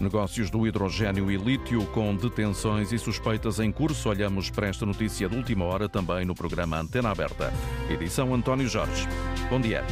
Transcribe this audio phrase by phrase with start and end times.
[0.00, 4.08] Negócios do hidrogênio e lítio com detenções e suspeitas em curso.
[4.08, 7.52] Olhamos para esta notícia de última hora também no programa Antena Aberta.
[7.90, 9.06] Edição António Jorge.
[9.50, 9.84] Bom dia.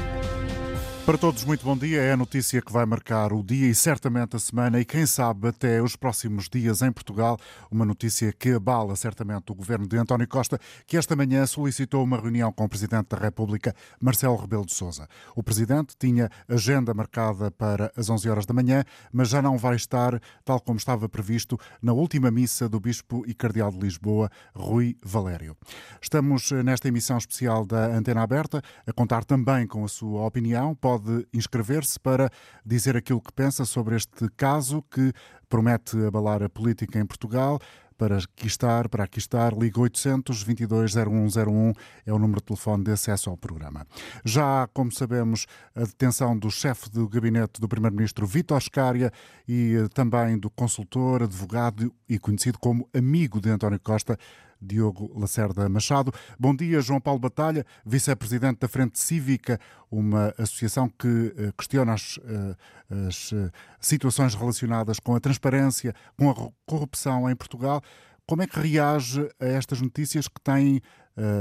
[1.06, 2.02] Para todos, muito bom dia.
[2.02, 5.46] É a notícia que vai marcar o dia e certamente a semana e, quem sabe,
[5.46, 7.38] até os próximos dias em Portugal.
[7.70, 12.20] Uma notícia que abala certamente o governo de António Costa, que esta manhã solicitou uma
[12.20, 15.06] reunião com o Presidente da República, Marcelo Rebelo de Souza.
[15.36, 18.82] O Presidente tinha agenda marcada para as 11 horas da manhã,
[19.12, 23.32] mas já não vai estar, tal como estava previsto, na última missa do Bispo e
[23.32, 25.56] Cardeal de Lisboa, Rui Valério.
[26.02, 30.74] Estamos nesta emissão especial da Antena Aberta a contar também com a sua opinião.
[30.74, 32.30] Pode pode inscrever-se para
[32.64, 35.12] dizer aquilo que pensa sobre este caso que
[35.48, 37.58] promete abalar a política em Portugal.
[37.98, 41.72] Para aqui estar, para aqui estar, ligue 800 22 0101
[42.04, 43.86] é o número de telefone de acesso ao programa.
[44.22, 49.10] Já há, como sabemos, a detenção do chefe do gabinete do Primeiro-Ministro Vítor Scária
[49.48, 54.18] e eh, também do consultor, advogado e conhecido como amigo de António Costa,
[54.60, 56.12] Diogo Lacerda Machado.
[56.38, 59.58] Bom dia, João Paulo Batalha, vice-presidente da Frente Cívica,
[59.90, 66.30] uma associação que eh, questiona as, eh, as eh, situações relacionadas com a transparência, com
[66.30, 66.34] a
[66.66, 67.80] corrupção em Portugal.
[68.26, 70.80] Como é que reage a estas notícias que têm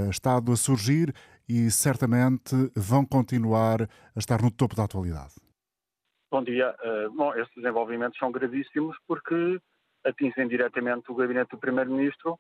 [0.10, 1.14] estado a surgir
[1.50, 5.34] e certamente vão continuar a estar no topo da atualidade?
[6.32, 6.74] Bom dia.
[7.16, 9.60] Bom, estes desenvolvimentos são gravíssimos porque
[10.06, 12.40] atingem diretamente o gabinete do Primeiro-Ministro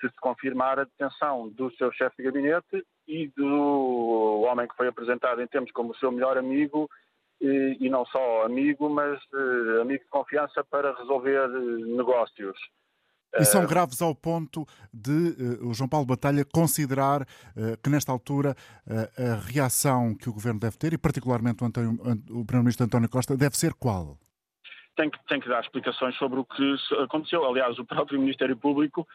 [0.00, 4.88] se se confirmar a detenção do seu chefe de gabinete e do homem que foi
[4.88, 6.88] apresentado em termos como seu melhor amigo,
[7.40, 12.56] e, não só amigo, mas uh, amigo de confiança para resolver uh, negócios.
[13.36, 18.12] E são graves ao ponto de uh, o João Paulo Batalha considerar uh, que, nesta
[18.12, 18.54] altura,
[18.86, 23.36] uh, a reação que o governo deve ter, e particularmente o, o Primeiro-Ministro António Costa,
[23.36, 24.16] deve ser qual?
[24.96, 27.44] Tem que, tem que dar explicações sobre o que aconteceu.
[27.44, 29.06] Aliás, o próprio Ministério Público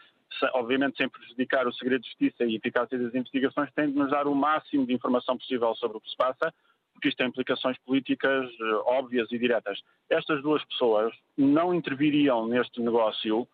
[0.54, 4.28] obviamente sem prejudicar o segredo de justiça e eficácia das investigações, tem de nos dar
[4.28, 6.54] o máximo de informação possível sobre o que se passa,
[6.94, 9.80] porque isto tem implicações políticas eh, óbvias e diretas.
[10.10, 13.48] Estas duas pessoas não interviriam neste negócio,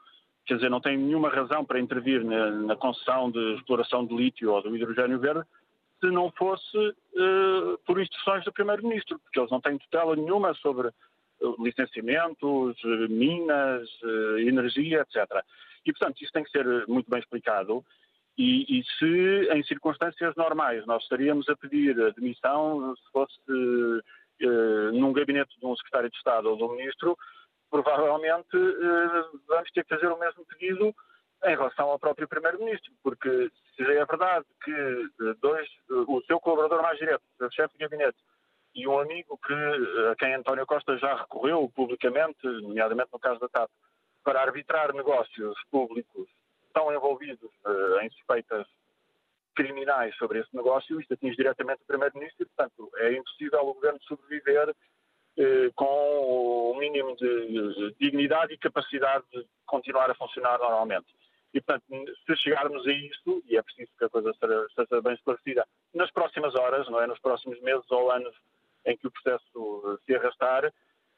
[0.45, 4.51] quer dizer, não têm nenhuma razão para intervir na, na concessão de exploração de lítio
[4.51, 5.45] ou do hidrogênio verde,
[5.99, 10.89] se não fosse uh, por instruções do Primeiro-Ministro, porque eles não têm tutela nenhuma sobre
[11.59, 12.77] licenciamentos,
[13.09, 13.89] minas,
[14.39, 15.43] energia, etc.
[15.85, 17.85] E, portanto, isso tem que ser muito bem explicado.
[18.37, 25.13] E, e, se em circunstâncias normais nós estaríamos a pedir admissão, se fosse uh, num
[25.13, 27.17] gabinete de um secretário de Estado ou de um ministro,
[27.69, 30.93] provavelmente uh, vamos ter que fazer o mesmo pedido
[31.45, 36.97] em relação ao próprio primeiro-ministro, porque se é verdade que dois, o seu colaborador mais
[36.97, 38.17] direto, o chefe de gabinete,
[38.73, 39.53] e um amigo que,
[40.11, 43.69] a quem António Costa já recorreu publicamente, nomeadamente no caso da TAP,
[44.25, 46.27] para arbitrar negócios públicos
[46.67, 48.67] estão envolvidos uh, em suspeitas
[49.55, 53.99] criminais sobre esse negócio, isto atinge diretamente o Primeiro-Ministro e, portanto, é impossível o Governo
[54.03, 61.07] sobreviver uh, com o mínimo de dignidade e capacidade de continuar a funcionar normalmente.
[61.53, 61.85] E, portanto,
[62.25, 64.33] se chegarmos a isso, e é preciso que a coisa
[64.75, 68.35] seja bem esclarecida, nas próximas horas, não é, nos próximos meses ou anos
[68.85, 70.65] em que o processo se arrastar,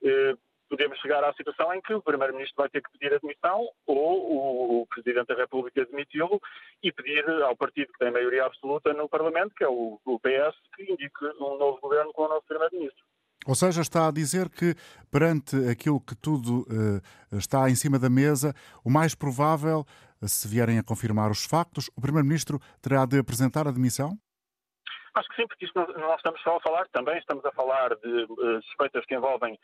[0.03, 0.35] eh,
[0.69, 4.88] podemos chegar à situação em que o Primeiro-Ministro vai ter que pedir admissão ou o
[4.88, 6.41] Presidente da República admiti-lo
[6.83, 10.91] e pedir ao partido que tem maioria absoluta no Parlamento, que é o, PS, que
[10.91, 13.03] indique um novo governo com o novo Primeiro-Ministro.
[13.47, 14.75] Ou seja, está a dizer que,
[15.09, 19.85] perante aquilo que tudo uh, está em cima da mesa, o mais provável,
[20.22, 24.17] se vierem a confirmar os factos, o Primeiro-Ministro terá de apresentar a demissão?
[25.16, 27.95] Acho que sim, porque isto não, não estamos só a falar, também estamos a falar
[27.95, 29.57] de uh, suspeitas que envolvem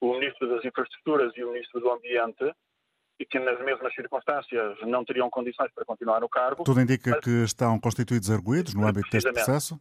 [0.00, 2.52] o Ministro das Infraestruturas e o Ministro do Ambiente,
[3.18, 6.64] e que nas mesmas circunstâncias não teriam condições para continuar no cargo.
[6.64, 9.74] Tudo indica mas, que estão constituídos arguídos no âmbito deste processo?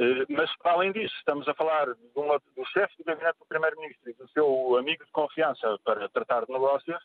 [0.00, 4.14] Uh, mas, além disso, estamos a falar uma, do chefe do gabinete do Primeiro-Ministro e
[4.14, 6.98] do seu amigo de confiança para tratar de negócios,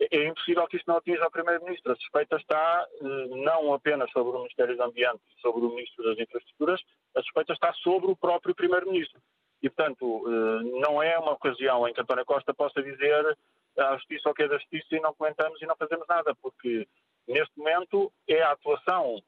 [0.00, 1.92] é impossível que isto não atinja o Primeiro-Ministro.
[1.92, 6.04] A suspeita está eh, não apenas sobre o Ministério do Ambiente e sobre o Ministro
[6.04, 6.80] das Infraestruturas,
[7.14, 9.20] a suspeita está sobre o próprio Primeiro-Ministro.
[9.64, 13.34] E, portanto, eh, não é uma ocasião em que António Costa possa dizer
[13.78, 16.86] a justiça o que é da justiça e não comentamos e não fazemos nada, porque
[17.26, 19.22] neste momento é a atuação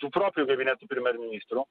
[0.00, 1.66] do próprio gabinete do Primeiro-Ministro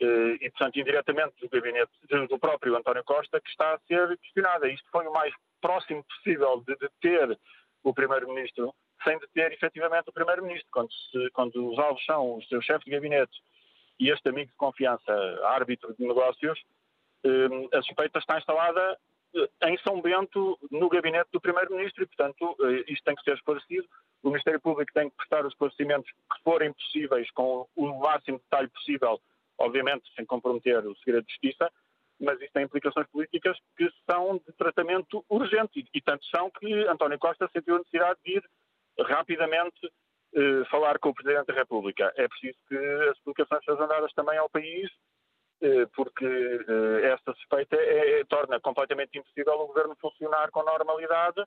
[0.00, 1.92] eh, e, portanto, indiretamente do gabinete
[2.28, 4.68] do próprio António Costa que está a ser questionada.
[4.68, 7.38] Isto foi o mais próximo possível de deter
[7.84, 8.74] o Primeiro-Ministro
[9.04, 10.68] sem deter efetivamente o Primeiro-Ministro.
[10.72, 10.90] Quando,
[11.32, 13.38] quando, os alvos são o seu chefe de gabinete
[14.00, 15.12] e este amigo de confiança,
[15.44, 16.58] árbitro de negócios,
[17.72, 18.98] a suspeita está instalada
[19.64, 22.56] em São Bento, no gabinete do Primeiro-Ministro, e, portanto,
[22.86, 23.86] isto tem que ser esclarecido.
[24.22, 28.44] O Ministério Público tem que prestar os esclarecimentos que forem possíveis, com o máximo de
[28.44, 29.20] detalhe possível,
[29.58, 31.70] obviamente sem comprometer o segredo de justiça,
[32.20, 37.18] mas isso tem implicações políticas que são de tratamento urgente, e, tanto são que António
[37.18, 38.44] Costa sentiu a necessidade de ir
[38.98, 39.92] rapidamente
[40.34, 42.12] eh, falar com o Presidente da República.
[42.16, 44.98] É preciso que as explicações sejam dadas também ao país, eh,
[45.94, 51.44] porque eh, esta suspeita é, é, torna completamente impossível o Governo funcionar com normalidade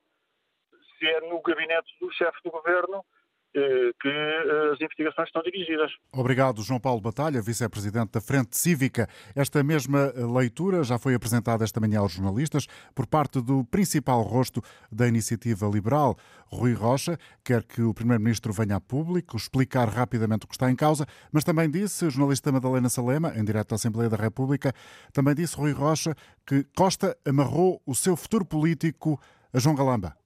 [0.97, 3.20] se é no gabinete do chefe do Governo eh,
[3.53, 5.92] que eh, as investigações estão dirigidas.
[6.13, 9.07] Obrigado, João Paulo Batalha, vice-presidente da Frente Cívica.
[9.36, 14.62] Esta mesma leitura já foi apresentada esta manhã aos jornalistas por parte do principal rosto
[14.92, 16.15] da iniciativa liberal,
[16.48, 17.18] Rui Rocha.
[17.44, 21.44] Quer que o primeiro-ministro venha a público explicar rapidamente o que está em causa, mas
[21.44, 24.74] também disse, o jornalista Madalena Salema, em direto à Assembleia da República,
[25.13, 26.15] também disse Rui Rocha
[26.45, 29.19] que Costa amarrou o seu futuro político
[29.53, 30.20] a João Galamba.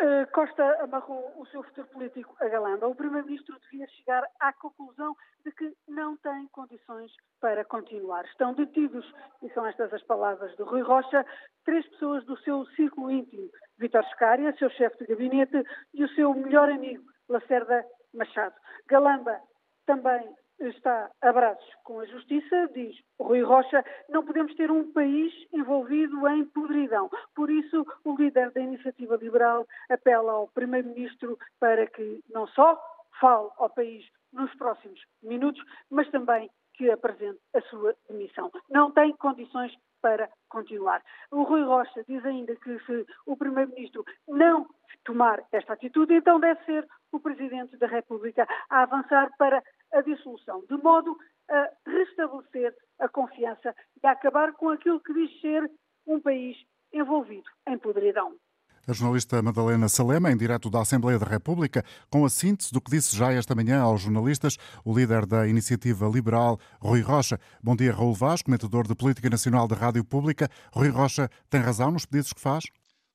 [0.00, 2.86] Eh, Costa amarrou o seu futuro político a Galamba.
[2.86, 7.10] O Primeiro-Ministro devia chegar à conclusão de que não tem condições
[7.40, 8.24] para continuar.
[8.26, 9.04] Estão detidos,
[9.42, 11.26] e são estas as palavras de Rui Rocha,
[11.64, 13.50] três pessoas do seu círculo íntimo.
[13.76, 17.84] Vítor Scária, seu chefe de gabinete, e o seu melhor amigo, Lacerda
[18.14, 18.54] Machado.
[18.86, 19.40] Galamba
[19.84, 25.32] também está a braços com a justiça, diz Rui Rocha, não podemos ter um país
[25.52, 27.10] envolvido em podridão.
[27.34, 32.80] Por isso, o líder da Iniciativa Liberal apela ao Primeiro-Ministro para que não só
[33.20, 38.50] fale ao país nos próximos minutos, mas também que apresente a sua demissão.
[38.70, 41.02] Não tem condições para continuar.
[41.30, 44.66] O Rui Rocha diz ainda que se o Primeiro-Ministro não
[45.04, 49.62] tomar esta atitude, então deve ser o Presidente da República a avançar para
[49.92, 51.16] a dissolução, de modo
[51.50, 55.70] a restabelecer a confiança e a acabar com aquilo que diz ser
[56.06, 56.56] um país
[56.92, 58.34] envolvido em podridão.
[58.86, 62.90] A jornalista Madalena Salema, em direto da Assembleia da República, com a síntese do que
[62.90, 67.38] disse já esta manhã aos jornalistas o líder da Iniciativa Liberal, Rui Rocha.
[67.62, 70.48] Bom dia, Raul Vaz, comentador de Política Nacional da Rádio Pública.
[70.72, 72.64] Rui Rocha tem razão nos pedidos que faz?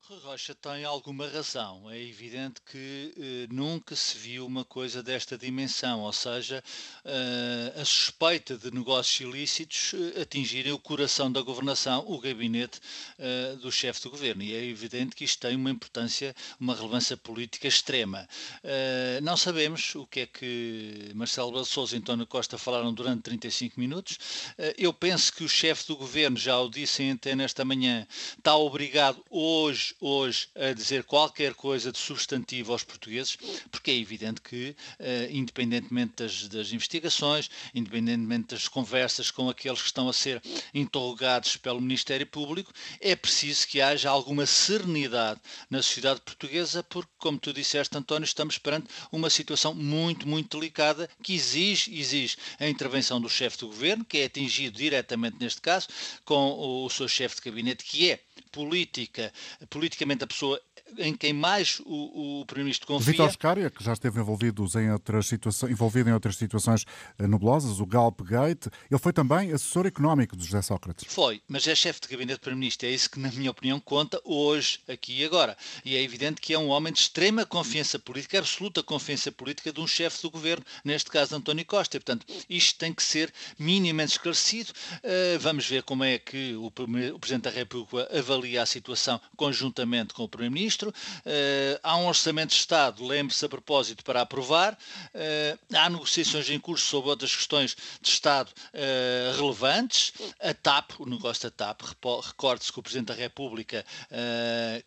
[0.06, 1.90] Rocha tem alguma razão.
[1.90, 6.62] É evidente que eh, nunca se viu uma coisa desta dimensão, ou seja,
[7.06, 12.80] eh, a suspeita de negócios ilícitos eh, atingirem o coração da governação, o gabinete
[13.18, 14.42] eh, do chefe do governo.
[14.42, 18.28] E é evidente que isto tem uma importância, uma relevância política extrema.
[18.62, 23.22] Eh, não sabemos o que é que Marcelo Belo Souza e António Costa falaram durante
[23.22, 24.18] 35 minutos.
[24.58, 28.06] Eh, eu penso que o chefe do governo, já o disse em antena esta manhã,
[28.36, 33.36] está obrigado hoje hoje a dizer qualquer coisa de substantivo aos portugueses,
[33.70, 39.86] porque é evidente que, uh, independentemente das, das, investigações, independentemente das conversas com aqueles que
[39.86, 40.42] estão a ser
[40.72, 47.38] interrogados pelo Ministério Público, é preciso que haja alguma serenidade na sociedade portuguesa, porque, como
[47.38, 53.20] tu disseste, António, estamos perante uma situação muito, muito delicada que exige, exige a intervenção
[53.20, 55.88] do chefe do governo, que é atingido diretamente neste caso,
[56.24, 58.20] com o seu chefe de gabinete, que é
[58.54, 59.32] política,
[59.68, 60.60] politicamente a pessoa
[60.98, 63.12] em quem mais o, o Primeiro-Ministro confia.
[63.12, 66.84] Vitor Scária, que já esteve envolvido em outras situações, envolvido em outras situações
[67.18, 71.12] eh, nebulosas, o Galp Gate, ele foi também assessor económico de José Sócrates.
[71.12, 72.86] Foi, mas é chefe de gabinete do Primeiro-Ministro.
[72.86, 75.56] É isso que, na minha opinião, conta hoje, aqui e agora.
[75.84, 79.80] E é evidente que é um homem de extrema confiança política, absoluta confiança política de
[79.80, 81.96] um chefe do governo, neste caso António Costa.
[81.96, 84.72] E, portanto, isto tem que ser minimamente esclarecido.
[84.96, 90.14] Uh, vamos ver como é que o, o Presidente da República avalia a situação conjuntamente
[90.14, 90.73] com o Primeiro-Ministro.
[90.74, 90.90] Primeiro-Ministro.
[90.90, 94.76] Uh, há um Orçamento de Estado, lembre-se a propósito, para aprovar.
[95.14, 100.12] Uh, há negociações em curso sobre outras questões de Estado uh, relevantes.
[100.40, 103.84] A TAP, o negócio da TAP, recorde-se que o Presidente da República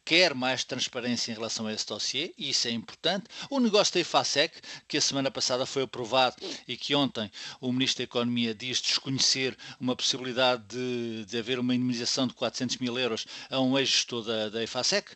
[0.04, 3.26] quer mais transparência em relação a esse dossiê, e isso é importante.
[3.50, 6.36] O negócio da IFASEC, que a semana passada foi aprovado
[6.68, 11.76] e que ontem o Ministro da Economia diz desconhecer uma possibilidade de, de haver uma
[11.76, 15.12] indemnização de 400 mil euros a um ex-gestor da, da IFASEC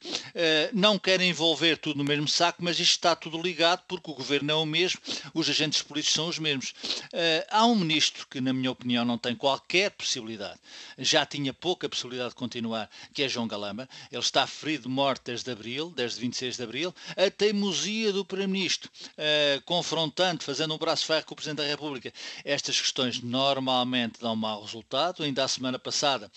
[0.74, 4.52] não querem envolver tudo no mesmo saco, mas isto está tudo ligado porque o governo
[4.52, 5.00] é o mesmo,
[5.34, 6.74] os agentes políticos são os mesmos.
[7.14, 10.60] Uh, há um ministro que, na minha opinião, não tem qualquer possibilidade,
[10.98, 13.90] já tinha pouca possibilidade de continuar, que é João Galamba.
[14.12, 16.96] Ele está ferido de morte desde abril, desde 26 de abril.
[17.18, 22.14] A teimosia do Primeiro-Ministro, uh, confrontando, fazendo um braço ferro com o Presidente da República.
[22.46, 25.24] Estas questões normalmente dão mau resultado.
[25.24, 26.32] Ainda a semana passada,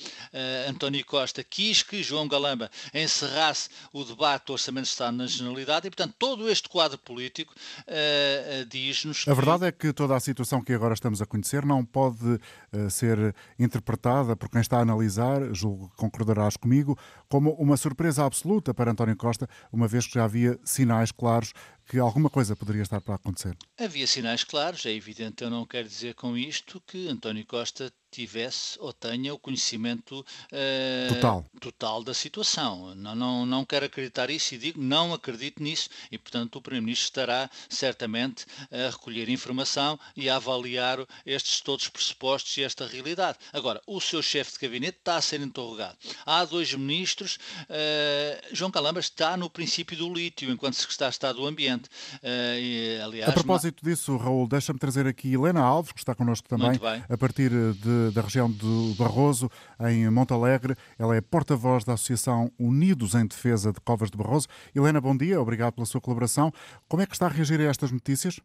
[0.69, 5.26] António Costa quis que João Galamba encerrasse o debate debate do Orçamento de Estado na
[5.26, 9.26] Generalidade e, portanto, todo este quadro político uh, diz-nos.
[9.28, 12.90] A verdade é que toda a situação que agora estamos a conhecer não pode uh,
[12.90, 18.73] ser interpretada por quem está a analisar, julgo que concordarás comigo, como uma surpresa absoluta
[18.73, 21.52] para António Costa, uma vez que já havia sinais claros
[21.87, 23.56] que alguma coisa poderia estar para acontecer.
[23.78, 28.78] Havia sinais claros, é evidente, eu não quero dizer com isto que António Costa tivesse
[28.80, 31.44] ou tenha o conhecimento uh, total.
[31.61, 32.94] total da situação.
[32.94, 37.06] Não, não, não quero acreditar isso e digo não acredito nisso e, portanto, o Primeiro-Ministro
[37.06, 43.38] estará certamente a recolher informação e a avaliar estes todos os pressupostos e esta realidade.
[43.52, 45.97] Agora, o seu chefe de gabinete está a ser interrogado.
[46.25, 51.37] Há dois ministros, uh, João Calamba está no princípio do lítio, enquanto secretário de Estado
[51.37, 51.88] do Ambiente.
[52.16, 56.49] Uh, e, aliás, a propósito disso, Raul, deixa-me trazer aqui Helena Alves, que está connosco
[56.49, 56.78] também,
[57.09, 59.49] a partir de da região do Barroso,
[59.80, 60.75] em Montalegre.
[60.99, 64.49] Ela é porta-voz da Associação Unidos em Defesa de Covas de Barroso.
[64.75, 66.50] Helena, bom dia, obrigado pela sua colaboração.
[66.88, 68.38] Como é que está a reagir a estas notícias?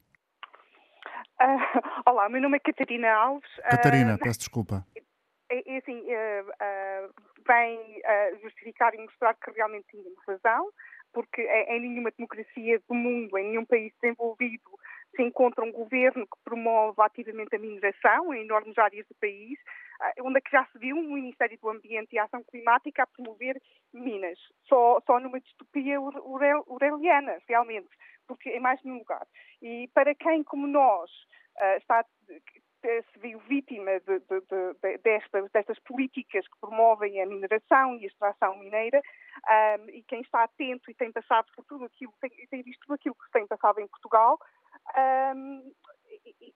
[1.41, 1.59] Uh,
[2.05, 3.49] olá, meu nome é Catarina Alves.
[3.69, 4.85] Catarina, uh, peço desculpa.
[5.49, 7.13] É, é assim, uh,
[7.47, 8.01] vem
[8.41, 10.69] justificar e mostrar que realmente tínhamos razão,
[11.13, 14.69] porque em nenhuma democracia do mundo, em nenhum país desenvolvido,
[15.15, 19.59] se encontra um governo que promove ativamente a mineração em enormes áreas do país,
[20.01, 23.07] ah, onde é que já se viu um Ministério do Ambiente e Ação Climática a
[23.07, 23.61] promover
[23.93, 24.39] minas.
[24.67, 27.89] Só, só numa distopia ureliana, realmente,
[28.27, 29.25] porque em mais nenhum lugar.
[29.61, 31.11] E para quem, como nós,
[31.57, 32.05] ah, está
[32.81, 38.07] se viu vítima de, de, de, destas, destas, políticas que promovem a mineração e a
[38.07, 39.01] extração mineira
[39.79, 42.93] um, e quem está atento e tem passado por tudo aquilo, tem, tem visto tudo
[42.93, 44.39] aquilo que tem passado em Portugal,
[44.97, 45.71] um,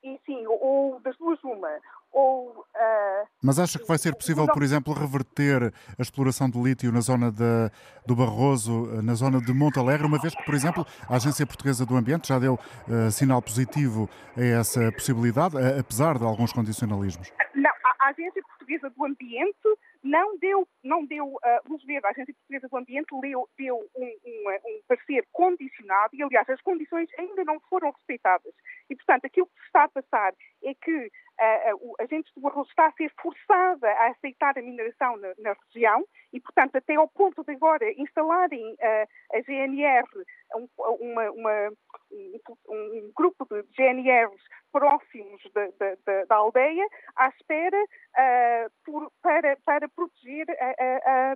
[0.04, 1.70] e, e, sim, ou das duas uma,
[2.12, 2.66] ou...
[2.76, 7.02] Uh, Mas acha que vai ser possível, por exemplo, reverter a exploração do lítio na
[7.02, 7.72] zona de,
[8.06, 11.96] do Barroso, na zona de Montalegre, uma vez que, por exemplo, a Agência Portuguesa do
[11.96, 17.32] Ambiente já deu uh, sinal positivo a essa possibilidade, apesar de alguns condicionalismos?
[17.56, 17.72] Não,
[18.02, 22.06] a Agência Portuguesa do Ambiente não deu, não deu uh, luz verde.
[22.06, 26.62] A Agência Portuguesa do Ambiente deu, deu um, um, um, parecer condicionado e, aliás, as
[26.62, 28.54] condições ainda não foram respeitadas.
[28.90, 30.34] E, portanto, aquilo que se está a passar
[30.64, 35.34] é que a gente do Barroso está a ser forçada a aceitar a mineração na,
[35.40, 40.08] na região e, portanto, até ao ponto de agora instalarem uh, a GNR,
[40.56, 41.70] um, uma, uma,
[42.12, 49.90] um, um, grupo de GNRs próximos da, da, aldeia, à espera uh, por, para, para
[49.90, 51.34] proteger a, a,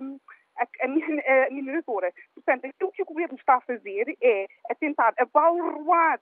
[0.58, 2.12] a, a, mineradora.
[2.34, 6.18] Portanto, aquilo que o governo está a fazer é a tentar abalroar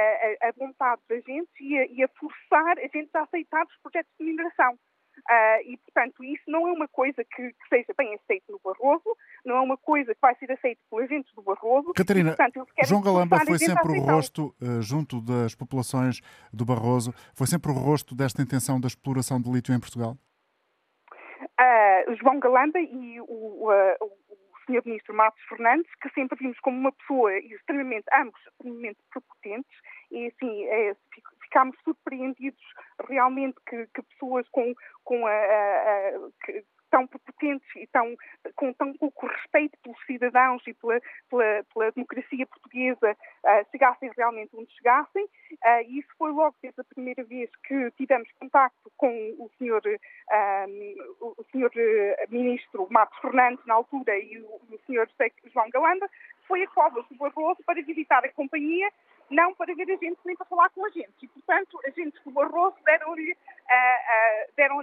[0.00, 3.76] a, a, vontade da gente e a, e a, forçar a gente a aceitar os
[3.82, 4.78] projetos de mineração.
[5.16, 9.16] Uh, e, portanto, isso não é uma coisa que, que, seja bem aceito no Barroso,
[9.44, 11.92] não é uma coisa que vai ser aceita pelos agentes do Barroso.
[11.94, 16.20] Catarina, e, portanto, João Galamba foi sempre o rosto, uh, junto das populações
[16.52, 20.16] do Barroso, foi sempre o rosto desta intenção da exploração de lítio em Portugal?
[21.58, 24.10] Uh, João Galamba e o, o, o
[24.66, 24.82] Sr.
[24.84, 29.76] Ministro Matos Fernandes, que sempre vimos como uma pessoa extremamente, ambos extremamente prepotentes,
[30.10, 30.96] e assim, é,
[31.42, 32.62] ficámos surpreendidos
[33.08, 36.12] realmente que, que pessoas com, com a, a, a
[36.44, 38.14] que, tão prepotentes e tão,
[38.54, 43.16] com tão pouco respeito pelos cidadãos e pela, pela, pela democracia portuguesa
[43.60, 45.24] uh, chegassem realmente onde chegassem.
[45.24, 49.08] Uh, e isso foi logo desde a primeira vez que tivemos contacto com
[49.38, 51.70] o senhor, um, o senhor
[52.28, 55.08] ministro Matos Fernandes, na altura, e o, o senhor
[55.52, 56.08] João Galamba,
[56.46, 58.90] foi a Covas do Barroso para visitar a companhia
[59.30, 61.14] não para ver a gente nem para falar com a gente.
[61.22, 64.82] E, portanto, a gente do Barroso deram-lhe uh, deram uh,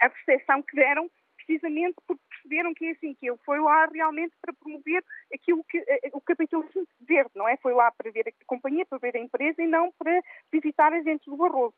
[0.00, 3.86] a, a percepção que deram precisamente porque perceberam que é assim, que ele foi lá
[3.86, 7.56] realmente para promover aquilo que o capitalismo verde, não é?
[7.58, 11.26] Foi lá para ver a companhia, para ver a empresa e não para visitar agentes
[11.26, 11.74] do Barroso.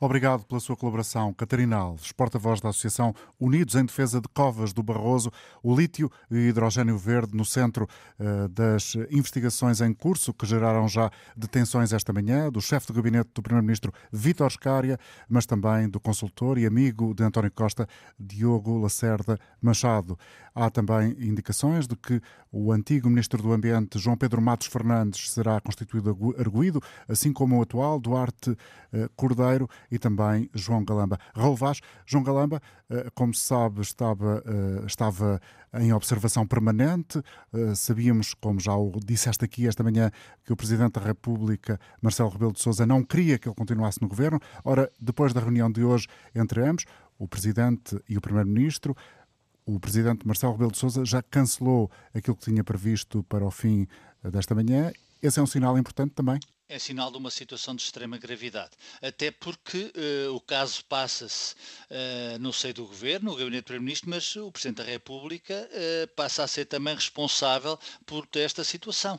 [0.00, 1.34] Obrigado pela sua colaboração.
[1.34, 6.36] Catarina Alves, porta-voz da Associação Unidos em Defesa de Covas do Barroso, o lítio e
[6.36, 7.88] hidrogênio verde no centro
[8.20, 13.30] uh, das investigações em curso que geraram já detenções esta manhã do chefe de gabinete
[13.34, 19.36] do Primeiro-Ministro Vítor Scária, mas também do consultor e amigo de António Costa, Diogo Lacerda
[19.60, 20.16] Machado.
[20.54, 25.60] Há também indicações de que o antigo Ministro do Ambiente, João Pedro Matos Fernandes, será
[25.60, 28.56] constituído arguído, assim como o atual Duarte uh,
[29.14, 31.18] Cordeiro e também João Galamba.
[31.34, 35.40] Raul Vaz, João Galamba, eh, como se sabe, estava, eh, estava
[35.74, 37.22] em observação permanente.
[37.52, 40.10] Eh, sabíamos, como já o disseste aqui esta manhã,
[40.44, 44.08] que o Presidente da República, Marcelo Rebelo de Sousa, não queria que ele continuasse no
[44.08, 44.40] governo.
[44.64, 46.84] Ora, depois da reunião de hoje entre ambos,
[47.18, 48.96] o Presidente e o Primeiro-Ministro.
[49.66, 53.86] O Presidente Marcelo Rebelo de Sousa já cancelou aquilo que tinha previsto para o fim
[54.22, 54.90] desta manhã.
[55.22, 56.38] Esse é um sinal importante também?
[56.68, 58.72] É sinal de uma situação de extrema gravidade.
[59.00, 59.90] Até porque
[60.28, 64.52] uh, o caso passa-se uh, no seio do governo, no gabinete do Primeiro-Ministro, mas o
[64.52, 69.18] Presidente da República uh, passa a ser também responsável por esta situação.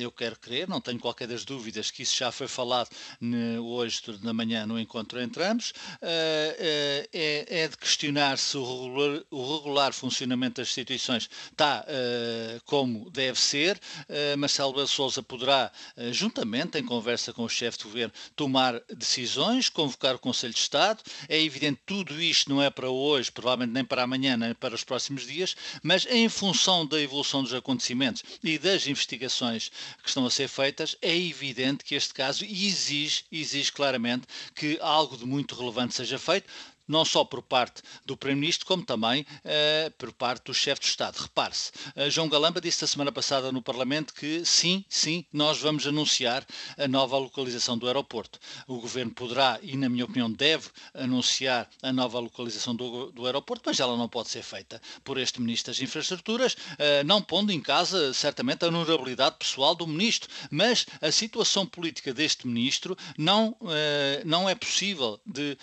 [0.00, 2.88] eu quero crer, não tenho qualquer das dúvidas que isso já foi falado
[3.62, 5.72] hoje, na manhã, no encontro entre ambos.
[6.00, 7.08] É,
[7.48, 11.84] é, de questionar se o regular, o regular, funcionamento das instituições está
[12.64, 13.78] como deve ser.
[14.38, 15.70] Marcelo Souza poderá,
[16.12, 16.45] juntamente
[16.78, 21.02] em conversa com o chefe de governo, tomar decisões, convocar o Conselho de Estado.
[21.28, 24.84] É evidente tudo isto não é para hoje, provavelmente nem para amanhã, nem para os
[24.84, 29.70] próximos dias, mas em função da evolução dos acontecimentos e das investigações
[30.02, 35.16] que estão a ser feitas, é evidente que este caso exige, exige claramente que algo
[35.16, 36.46] de muito relevante seja feito
[36.86, 41.16] não só por parte do Primeiro-Ministro, como também uh, por parte do chefe de Estado.
[41.16, 45.86] Repare-se, uh, João Galamba disse a semana passada no Parlamento que sim, sim, nós vamos
[45.86, 46.46] anunciar
[46.78, 48.38] a nova localização do aeroporto.
[48.66, 53.64] O Governo poderá, e na minha opinião deve, anunciar a nova localização do, do aeroporto,
[53.66, 57.60] mas ela não pode ser feita por este Ministro das Infraestruturas, uh, não pondo em
[57.60, 63.56] casa, certamente, a honorabilidade pessoal do Ministro, mas a situação política deste Ministro não,
[64.24, 65.56] não é possível de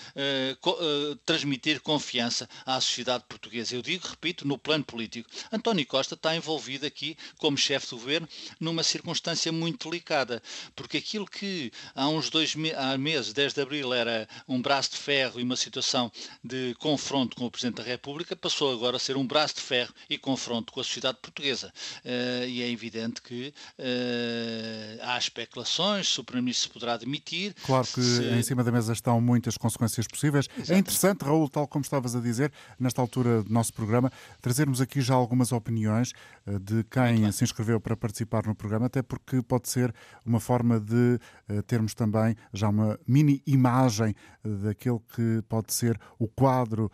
[1.15, 3.75] transmitir confiança à sociedade portuguesa.
[3.75, 5.29] Eu digo, repito, no plano político.
[5.51, 8.27] António Costa está envolvido aqui, como chefe do governo,
[8.59, 10.41] numa circunstância muito delicada,
[10.75, 14.91] porque aquilo que há uns dois me há meses, 10 de abril, era um braço
[14.91, 16.11] de ferro e uma situação
[16.43, 19.93] de confronto com o Presidente da República, passou agora a ser um braço de ferro
[20.09, 21.71] e confronto com a sociedade portuguesa.
[22.03, 27.55] Uh, e é evidente que uh, há especulações se o Primeiro-Ministro poderá demitir.
[27.63, 28.23] Claro que se...
[28.23, 30.47] em cima da mesa estão muitas consequências possíveis.
[30.69, 34.09] É interessante interessante, Raul, tal como estavas a dizer, nesta altura do nosso programa,
[34.41, 36.13] trazermos aqui já algumas opiniões
[36.45, 39.93] eh, de quem se inscreveu para participar no programa, até porque pode ser
[40.25, 41.19] uma forma de
[41.49, 46.89] eh, termos também já uma mini imagem eh, daquele que pode ser o quadro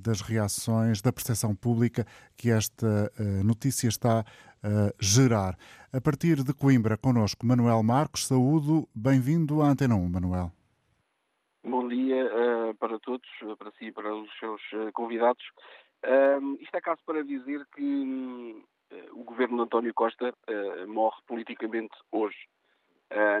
[0.00, 2.04] das reações, da percepção pública
[2.36, 3.12] que esta
[3.44, 4.24] notícia está
[4.64, 5.56] a gerar.
[5.92, 10.50] A partir de Coimbra, connosco Manuel Marcos, saúdo, bem-vindo à Antena 1, Manuel.
[11.62, 15.44] Bom dia uh, para todos, para si e para os seus uh, convidados.
[16.02, 18.64] Uh, isto é caso para dizer que
[19.12, 20.34] o governo de António Costa
[20.88, 22.48] morre politicamente hoje.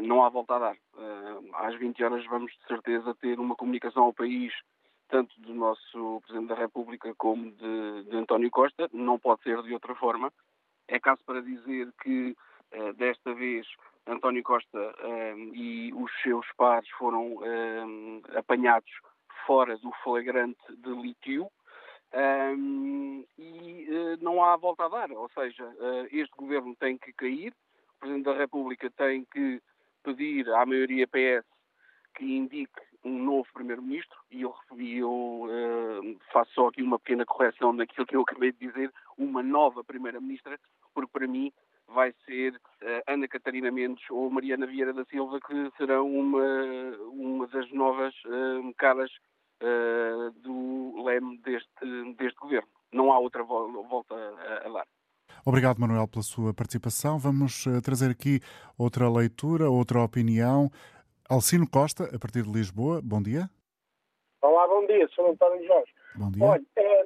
[0.04, 0.76] não há volta a dar.
[1.54, 4.52] às 20 horas vamos de certeza ter uma comunicação ao país,
[5.08, 8.88] tanto do nosso Presidente da República como de, de António Costa.
[8.92, 10.32] Não pode ser de outra forma.
[10.86, 12.36] É caso para dizer que
[12.96, 13.66] desta vez
[14.06, 18.90] António Costa um, e os seus pares foram um, apanhados
[19.46, 21.50] fora do flagrante delitio
[22.12, 27.12] um, e uh, não há volta a dar, ou seja, uh, este governo tem que
[27.12, 29.62] cair, o Presidente da República tem que
[30.02, 31.46] pedir à maioria PS
[32.16, 37.72] que indique um novo Primeiro-Ministro e eu, eu uh, faço só aqui uma pequena correção
[37.72, 40.58] naquilo que eu acabei de dizer, uma nova Primeira-Ministra,
[40.92, 41.52] porque para mim
[41.94, 46.44] vai ser uh, Ana Catarina Mendes ou Mariana Vieira da Silva, que serão uma,
[47.12, 49.10] uma das novas uh, caras
[49.62, 52.68] uh, do leme deste, deste governo.
[52.92, 54.86] Não há outra volta a, a dar.
[55.44, 57.18] Obrigado, Manuel, pela sua participação.
[57.18, 58.40] Vamos trazer aqui
[58.76, 60.70] outra leitura, outra opinião.
[61.28, 63.48] Alcino Costa, a partir de Lisboa, bom dia.
[64.42, 65.92] Olá, bom dia, sou António Jorge.
[66.16, 66.44] Bom dia.
[66.44, 67.04] Olha, é,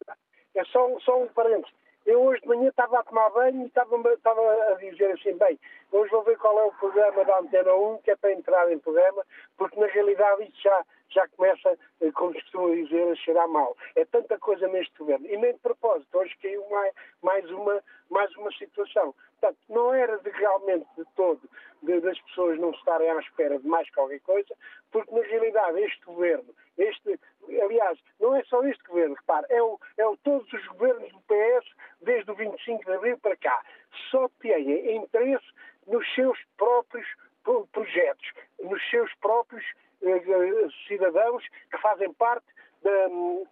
[0.56, 1.74] é só, só um parênteses.
[2.06, 5.58] Eu hoje de manhã estava a tomar banho e estava, estava a dizer assim, bem,
[5.94, 8.78] hoje vou ver qual é o programa da Antena 1, que é para entrar em
[8.78, 9.24] programa,
[9.56, 13.76] porque na realidade isso já, já começa, eh, como se costuma dizer, a cheirar mal.
[13.94, 15.26] É tanta coisa neste governo.
[15.26, 19.14] E nem de propósito, hoje caiu mais, mais, uma, mais uma situação.
[19.40, 21.40] Portanto, não era de, realmente de todo
[21.84, 24.54] de, das pessoas não estarem à espera de mais qualquer coisa,
[24.90, 27.20] porque na realidade este governo, este,
[27.62, 31.20] aliás, não é só este governo, repare, é, o, é o, todos os governos do
[31.20, 31.66] PS
[32.00, 33.62] desde o 25 de abril para cá,
[34.10, 35.46] só têm interesse
[35.86, 37.06] nos seus próprios
[37.72, 39.64] projetos, nos seus próprios
[40.02, 42.46] eh, cidadãos que fazem parte
[42.84, 43.08] da,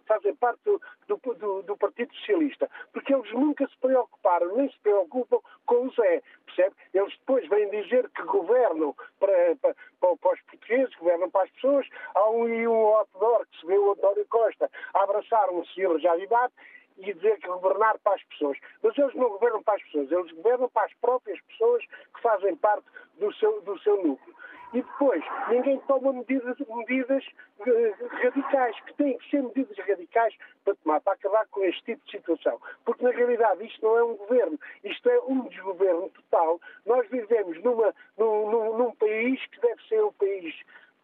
[0.07, 5.39] fazem parte do, do, do, Partido Socialista, porque eles nunca se preocuparam, nem se preocupam
[5.65, 6.75] com o Zé, percebe?
[6.93, 11.87] Eles depois vêm dizer que governam para, para, para os portugueses, governam para as pessoas.
[12.13, 16.23] Há um e um outdoor que se vê o António Costa a abraçar um de
[16.23, 16.53] idade
[16.97, 18.57] e dizer que governar para as pessoas.
[18.81, 22.55] Mas eles não governam para as pessoas, eles governam para as próprias pessoas que fazem
[22.55, 22.85] parte
[23.19, 24.35] do seu, do seu núcleo.
[24.73, 27.23] e depois ninguém toma medidas, medidas
[27.65, 32.03] eh, radicais, que têm que ser medidas radicais para tomar, para acabar com este tipo
[32.05, 32.59] de situação.
[32.83, 36.59] Porque na realidade isto não é um governo, isto é um desgoverno total.
[36.85, 40.55] Nós vivemos numa, num, num, num país que deve ser um país,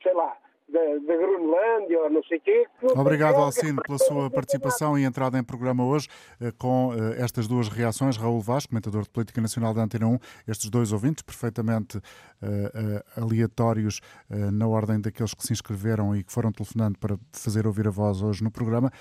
[0.02, 0.36] sei lá,
[0.71, 2.65] da, da Groenlândia ou não sei o quê.
[2.95, 6.08] Obrigado, Alcino, pela sua participação e entrada em programa hoje
[6.39, 8.17] eh, com eh, estas duas reações.
[8.17, 13.99] Raul Vaz, comentador de Política Nacional da Antena 1, estes dois ouvintes perfeitamente uh, aleatórios
[14.29, 17.91] uh, na ordem daqueles que se inscreveram e que foram telefonando para fazer ouvir a
[17.91, 18.91] voz hoje no programa,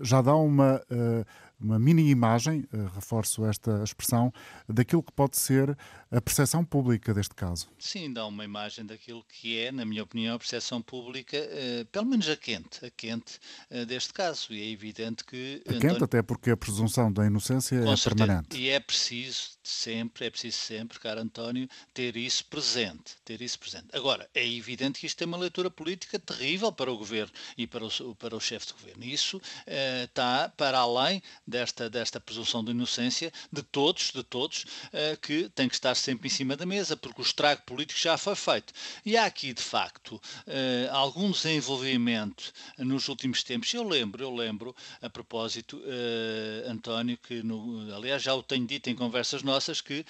[0.00, 0.82] já dá uma
[1.60, 4.32] uma mini imagem, eh, reforço esta expressão,
[4.68, 5.76] daquilo que pode ser
[6.10, 7.68] a percepção pública deste caso.
[7.78, 12.06] Sim, dá uma imagem daquilo que é, na minha opinião, a percepção pública, eh, pelo
[12.06, 13.38] menos a quente, a quente
[13.70, 14.52] eh, deste caso.
[14.52, 15.62] E é evidente que.
[15.68, 18.10] A quente, até porque a presunção da inocência é certeza.
[18.14, 18.56] permanente.
[18.56, 23.16] E é preciso sempre, é preciso sempre, caro António, ter isso presente.
[23.24, 23.86] Ter isso presente.
[23.92, 27.84] Agora, é evidente que isto tem uma leitura política terrível para o governo e para
[27.84, 29.04] o, para o chefe de governo.
[29.04, 35.48] Isso está para além desta, desta presunção de inocência de todos, de todos, uh, que
[35.50, 38.72] tem que estar sempre em cima da mesa, porque o estrago político já foi feito.
[39.04, 40.20] E há aqui, de facto, uh,
[40.92, 43.72] algum desenvolvimento nos últimos tempos.
[43.72, 48.88] Eu lembro, eu lembro, a propósito, uh, António, que no, aliás já o tenho dito
[48.88, 50.04] em conversas nossas, que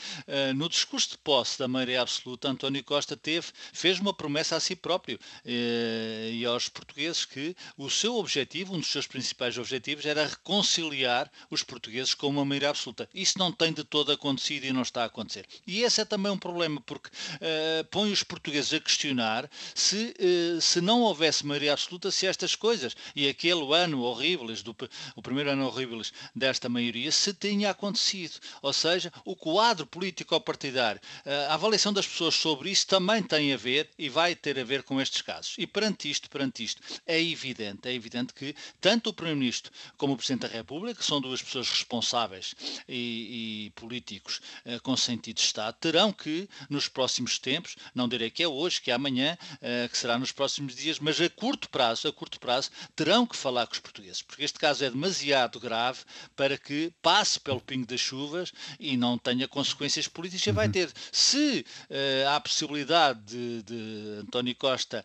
[0.55, 4.77] no discurso de posse da maioria absoluta, António Costa teve, fez uma promessa a si
[4.77, 11.31] próprio e aos portugueses que o seu objetivo, um dos seus principais objetivos, era reconciliar
[11.51, 13.09] os portugueses com uma maioria absoluta.
[13.15, 15.47] Isso não tem de todo acontecido e não está a acontecer.
[15.67, 20.61] E esse é também um problema, porque uh, põe os portugueses a questionar se, uh,
[20.61, 24.77] se não houvesse maioria absoluta, se estas coisas e aquele ano horríveis, do,
[25.17, 28.39] o primeiro ano horríveis desta maioria, se tinha acontecido.
[28.63, 33.57] Ou seja, o quadro político-partidário, uh, a avaliação das pessoas sobre isso também tem a
[33.57, 35.55] ver e vai ter a ver com estes casos.
[35.59, 40.17] E perante isto, perante isto, é evidente, é evidente que tanto o Primeiro-Ministro como o
[40.17, 42.55] Presidente da República são são duas pessoas responsáveis
[42.89, 48.31] e, e políticos uh, com sentido de Estado, terão que, nos próximos tempos, não direi
[48.31, 51.69] que é hoje, que é amanhã, uh, que será nos próximos dias, mas a curto
[51.69, 55.59] prazo, a curto prazo, terão que falar com os portugueses, porque este caso é demasiado
[55.59, 56.05] grave
[56.37, 60.47] para que passe pelo pingo das chuvas e não tenha consequências políticas.
[60.47, 60.55] Uhum.
[60.55, 60.91] Vai ter.
[61.11, 65.05] Se uh, há a possibilidade de, de António Costa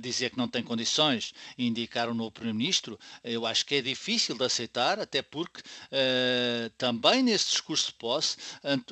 [0.00, 4.36] dizer que não tem condições e indicar um novo Primeiro-Ministro, eu acho que é difícil
[4.36, 8.36] de aceitar, até porque porque uh, também nesse discurso de posse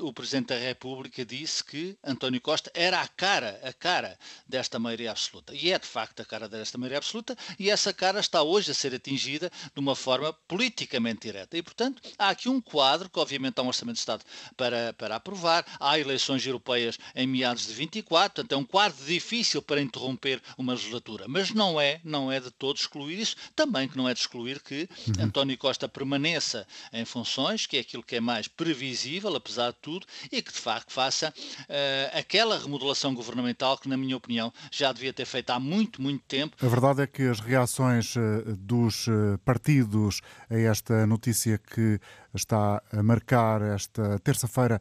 [0.01, 5.11] o Presidente da República disse que António Costa era a cara, a cara desta maioria
[5.11, 5.55] absoluta.
[5.55, 8.75] E é de facto a cara desta maioria absoluta e essa cara está hoje a
[8.75, 11.57] ser atingida de uma forma politicamente direta.
[11.57, 14.25] E, portanto, há aqui um quadro que obviamente há um Orçamento de Estado
[14.63, 19.61] para, para aprovar, há eleições europeias em meados de 24, portanto é um quadro difícil
[19.61, 21.25] para interromper uma legislatura.
[21.27, 24.63] Mas não é, não é de todo excluir isso, também que não é de excluir
[24.63, 25.25] que uhum.
[25.25, 30.07] António Costa permaneça em funções, que é aquilo que é mais previsível, apesar de tudo,
[30.31, 35.13] e que de facto faça uh, aquela remodelação governamental que, na minha opinião, já devia
[35.13, 36.55] ter feito há muito, muito tempo.
[36.65, 38.21] A verdade é que as reações uh,
[38.57, 41.99] dos uh, partidos a esta notícia que
[42.35, 44.81] está a marcar esta terça-feira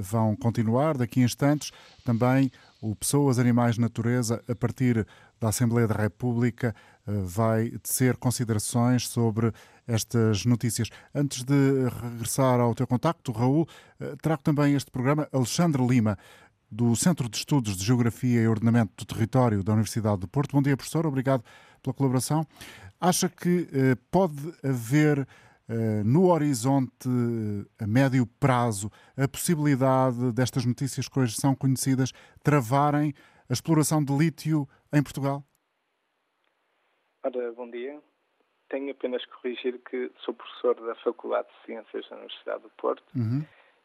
[0.00, 1.70] vão continuar daqui a instantes.
[2.04, 5.06] Também o Pessoas, Animais, Natureza, a partir
[5.40, 6.74] da Assembleia da República,
[7.06, 9.52] vai tecer considerações sobre
[9.88, 10.90] estas notícias.
[11.14, 13.66] Antes de regressar ao teu contacto, Raul,
[13.98, 16.18] eh, trago também este programa Alexandre Lima,
[16.70, 20.52] do Centro de Estudos de Geografia e Ordenamento do Território da Universidade de Porto.
[20.52, 21.42] Bom dia, professor, obrigado
[21.82, 22.46] pela colaboração.
[23.00, 25.26] Acha que eh, pode haver eh,
[26.04, 27.08] no horizonte
[27.78, 33.12] a médio prazo a possibilidade destas notícias que hoje são conhecidas travarem
[33.48, 35.44] a exploração de lítio em Portugal?
[37.24, 38.00] Ora, bom dia.
[38.68, 43.02] Tenho apenas que corrigir que sou professor da Faculdade de Ciências da Universidade do Porto
[43.16, 43.44] uhum.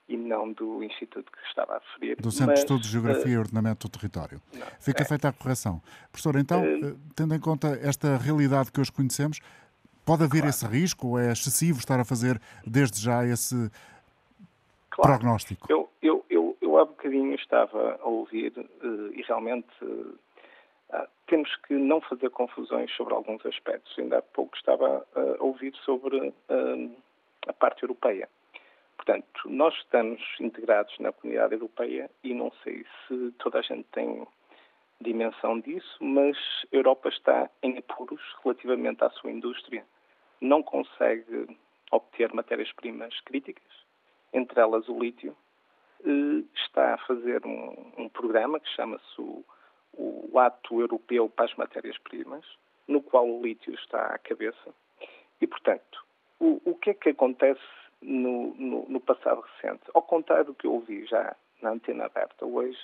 [0.09, 2.17] e não do Instituto que estava a referir.
[2.17, 4.41] Do Centro mas, de Estudos de Geografia uh, e Ordenamento do Território.
[4.53, 5.05] Não, Fica é.
[5.05, 5.81] feita a correção.
[6.11, 9.39] Professor, então, uh, tendo em conta esta realidade que hoje conhecemos,
[10.05, 10.49] pode haver claro.
[10.49, 13.71] esse risco ou é excessivo estar a fazer desde já esse
[14.89, 15.11] claro.
[15.11, 15.65] prognóstico?
[15.69, 19.67] Eu, eu, eu, eu há bocadinho estava a ouvir uh, e realmente
[20.91, 23.97] ah, temos que não fazer confusões sobre alguns aspectos.
[23.97, 26.89] Ainda há pouco estava a ouvir sobre ah,
[27.47, 28.29] a parte europeia.
[28.95, 34.25] Portanto, nós estamos integrados na comunidade europeia e não sei se toda a gente tem
[35.01, 36.37] dimensão disso, mas
[36.71, 39.85] a Europa está em apuros relativamente à sua indústria.
[40.43, 41.47] Não consegue
[41.91, 43.71] obter matérias-primas críticas,
[44.31, 45.35] entre elas o lítio.
[46.55, 49.43] Está a fazer um, um programa que chama-se o
[49.95, 52.43] o ato europeu para as matérias-primas,
[52.87, 54.73] no qual o lítio está à cabeça.
[55.39, 56.03] E, portanto,
[56.39, 57.61] o, o que é que acontece
[58.01, 59.83] no, no, no, passado recente?
[59.93, 62.79] Ao contrário do que eu ouvi já na antena aberta hoje,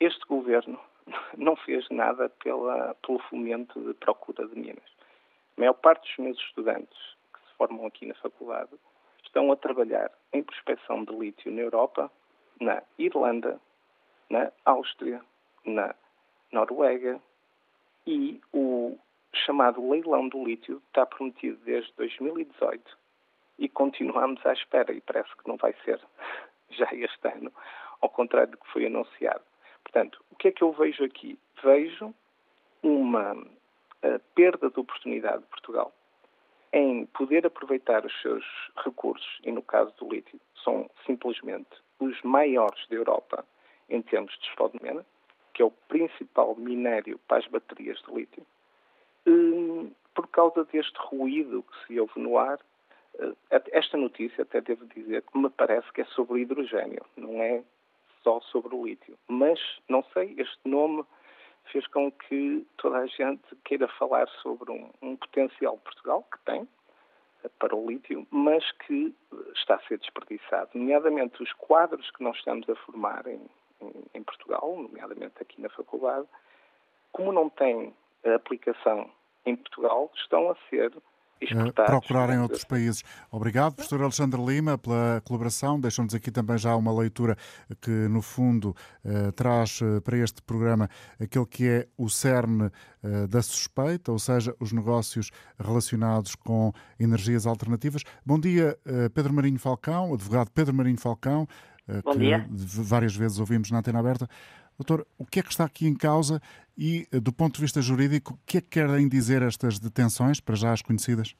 [0.00, 0.78] este governo
[1.38, 4.93] não fez nada pela, pelo fomento de procura de minas.
[5.56, 6.98] A maior parte dos meus estudantes
[7.32, 8.72] que se formam aqui na faculdade
[9.24, 12.10] estão a trabalhar em prospecção de lítio na Europa,
[12.60, 13.60] na Irlanda,
[14.28, 15.20] na Áustria,
[15.64, 15.94] na
[16.52, 17.20] Noruega
[18.06, 18.98] e o
[19.32, 22.98] chamado leilão do lítio está prometido desde 2018
[23.58, 26.00] e continuamos à espera e parece que não vai ser
[26.70, 27.52] já este ano,
[28.00, 29.44] ao contrário do que foi anunciado.
[29.82, 31.38] Portanto, o que é que eu vejo aqui?
[31.62, 32.14] Vejo
[32.82, 33.36] uma
[34.34, 35.92] perda de oportunidade de Portugal
[36.74, 38.44] em poder aproveitar os seus
[38.84, 43.44] recursos, e no caso do lítio, são simplesmente os maiores da Europa
[43.88, 45.06] em termos de spodumena,
[45.52, 48.44] que é o principal minério para as baterias de lítio,
[49.24, 52.58] hum, por causa deste ruído que se ouve no ar.
[53.20, 57.62] Eh, esta notícia, até devo dizer, que me parece que é sobre hidrogênio, não é
[58.24, 59.16] só sobre o lítio.
[59.28, 61.04] Mas, não sei, este nome
[61.66, 66.68] fez com que toda a gente queira falar sobre um, um potencial Portugal, que tem,
[67.42, 69.14] eh, para o lítio, mas que
[69.54, 70.70] está a ser desperdiçado.
[70.74, 73.40] Nomeadamente os quadros que nós estamos a formar em,
[74.14, 76.26] em Portugal, nomeadamente aqui na faculdade,
[77.12, 77.94] como não têm
[78.34, 79.10] aplicação
[79.46, 80.92] em Portugal, estão a ser
[81.86, 83.02] procurar em outros países.
[83.30, 85.78] Obrigado, professor Alexandre Lima, pela colaboração.
[85.78, 87.36] Deixamos aqui também já uma leitura
[87.80, 90.88] que, no fundo, eh, traz eh, para este programa
[91.20, 92.70] aquele que é o cerne
[93.02, 98.02] eh, da suspeita, ou seja, os negócios relacionados com energias alternativas.
[98.24, 98.78] Bom dia,
[99.14, 101.46] Pedro Marinho Falcão, advogado Pedro Marinho Falcão,
[102.02, 102.46] Bom que dia.
[102.50, 104.28] várias vezes ouvimos na antena aberta.
[104.78, 106.40] Doutor, o que é que está aqui em causa
[106.76, 110.56] e, do ponto de vista jurídico, o que é que querem dizer estas detenções, para
[110.56, 111.36] já as conhecidas?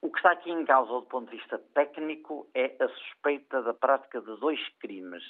[0.00, 3.74] O que está aqui em causa, do ponto de vista técnico, é a suspeita da
[3.74, 5.22] prática de dois crimes.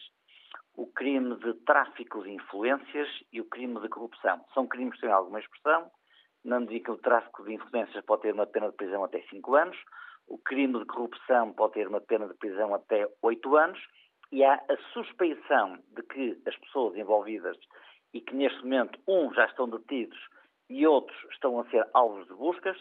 [0.74, 4.40] O crime de tráfico de influências e o crime de corrupção.
[4.54, 5.90] São crimes que têm alguma expressão,
[6.44, 9.54] na medida que o tráfico de influências pode ter uma pena de prisão até 5
[9.54, 9.76] anos,
[10.26, 13.78] o crime de corrupção pode ter uma pena de prisão até 8 anos,
[14.32, 17.56] e há a suspeição de que as pessoas envolvidas
[18.14, 20.18] e que neste momento uns já estão detidos
[20.70, 22.76] e outros estão a ser alvos de buscas,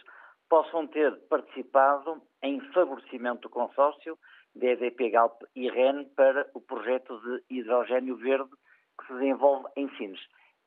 [0.48, 4.18] possam ter participado em favorecimento do consórcio
[4.54, 8.50] da EDP Galp e REN para o projeto de hidrogênio verde
[8.98, 10.20] que se desenvolve em Sines.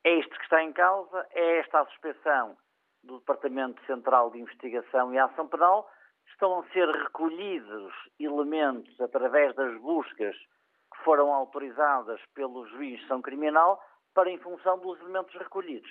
[0.03, 2.55] É isto que está em causa, é esta a suspeição
[3.03, 5.89] do Departamento Central de Investigação e Ação Penal.
[6.31, 10.35] Estão a ser recolhidos elementos através das buscas
[11.05, 13.81] foram autorizadas pelo juiz de São Criminal
[14.13, 15.89] para em função dos elementos recolhidos.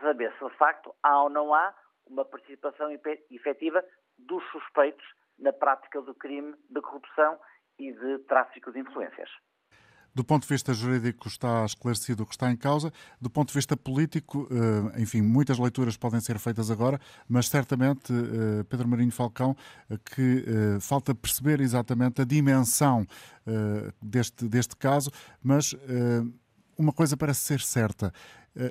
[0.00, 1.74] Saber se de facto há ou não há
[2.06, 2.88] uma participação
[3.30, 3.84] efetiva
[4.16, 5.04] dos suspeitos
[5.38, 7.38] na prática do crime de corrupção
[7.78, 9.28] e de tráfico de influências.
[10.14, 12.92] Do ponto de vista jurídico está esclarecido o que está em causa.
[13.18, 18.12] Do ponto de vista político, eh, enfim, muitas leituras podem ser feitas agora, mas certamente,
[18.12, 19.56] eh, Pedro Marinho Falcão,
[19.88, 20.44] eh, que
[20.80, 23.06] falta perceber exatamente a dimensão
[24.00, 25.10] deste, deste caso,
[25.42, 25.74] mas
[26.76, 28.12] uma coisa parece ser certa.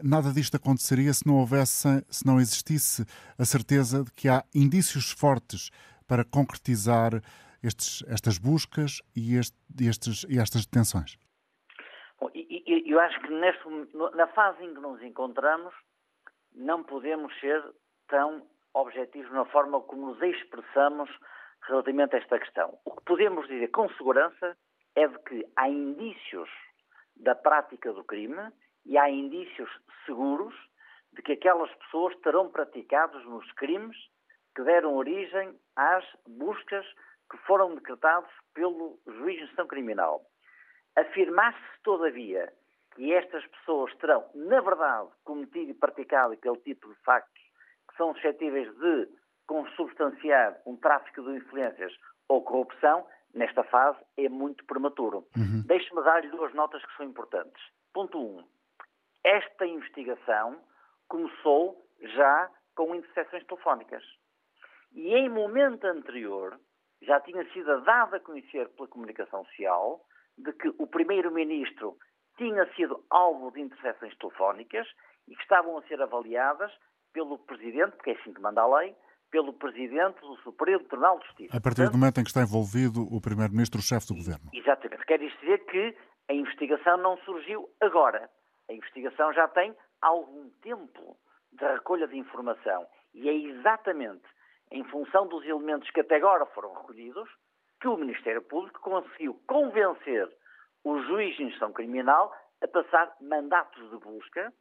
[0.03, 3.05] Nada disto aconteceria se não houvesse, se não existisse
[3.37, 5.69] a certeza de que há indícios fortes
[6.07, 7.21] para concretizar
[7.61, 11.17] estes, estas buscas e, este, estes, e estas detenções
[12.91, 13.67] eu acho que neste,
[14.15, 15.73] na fase em que nos encontramos,
[16.53, 17.63] não podemos ser
[18.07, 21.09] tão objetivos na forma como nos expressamos
[21.67, 22.77] relativamente a esta questão.
[22.85, 24.57] O que podemos dizer com segurança
[24.95, 26.49] é de que há indícios
[27.15, 28.51] da prática do crime
[28.85, 29.69] e há indícios
[30.05, 30.53] seguros
[31.13, 33.97] de que aquelas pessoas terão praticado nos crimes
[34.55, 36.85] que deram origem às buscas
[37.29, 40.21] que foram decretados pelo juiz de instrução criminal.
[40.95, 42.51] Afirmar-se, todavia,
[42.95, 47.41] que estas pessoas terão, na verdade, cometido e praticado aquele tipo de factos
[47.89, 49.07] que são suscetíveis de
[49.47, 51.93] consubstanciar um tráfico de influências
[52.27, 55.25] ou corrupção, nesta fase é muito prematuro.
[55.35, 55.63] Uhum.
[55.65, 57.61] Deixe-me dar-lhe duas notas que são importantes.
[57.93, 58.21] Ponto 1.
[58.21, 58.47] Um,
[59.23, 60.61] esta investigação
[61.07, 64.03] começou já com interseções telefónicas.
[64.93, 66.59] E em momento anterior
[67.01, 70.01] já tinha sido dada a conhecer pela comunicação social
[70.37, 71.97] de que o primeiro-ministro
[72.41, 74.87] tinha sido alvo de interseções telefónicas
[75.27, 76.71] e que estavam a ser avaliadas
[77.13, 78.95] pelo Presidente, porque é assim que manda a lei,
[79.29, 81.55] pelo Presidente do Supremo Tribunal de Justiça.
[81.55, 84.49] A partir do momento em que está envolvido o Primeiro-Ministro, o chefe do Governo.
[84.53, 85.05] Exatamente.
[85.05, 85.95] Quer dizer que
[86.29, 88.27] a investigação não surgiu agora.
[88.67, 91.15] A investigação já tem algum tempo
[91.53, 94.25] de recolha de informação e é exatamente
[94.71, 97.29] em função dos elementos que até agora foram recolhidos
[97.79, 100.27] que o Ministério Público conseguiu convencer
[100.83, 104.53] o juiz de instrução criminal a passar mandatos de busca,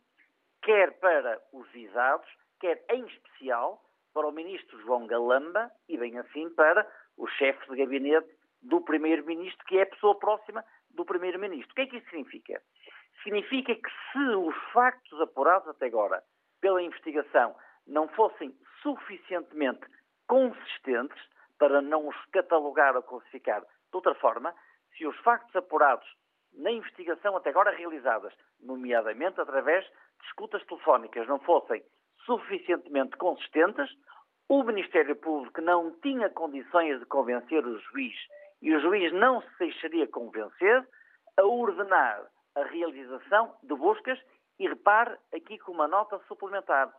[0.62, 2.28] quer para os visados,
[2.60, 7.76] quer em especial para o ministro João Galamba e bem assim para o chefe de
[7.76, 8.28] gabinete
[8.62, 11.70] do primeiro-ministro, que é a pessoa próxima do primeiro-ministro.
[11.72, 12.60] O que é que isso significa?
[13.22, 16.22] Significa que se os factos apurados até agora
[16.60, 17.54] pela investigação
[17.86, 19.86] não fossem suficientemente
[20.26, 21.18] consistentes
[21.58, 24.54] para não os catalogar ou classificar de outra forma,
[25.00, 26.06] se os factos apurados
[26.52, 31.82] na investigação até agora realizadas, nomeadamente através de escutas telefónicas, não fossem
[32.26, 33.90] suficientemente consistentes,
[34.46, 38.14] o Ministério Público não tinha condições de convencer o juiz
[38.60, 40.86] e o juiz não se deixaria convencer
[41.38, 44.20] a ordenar a realização de buscas
[44.58, 46.92] e repare aqui com uma nota suplementar,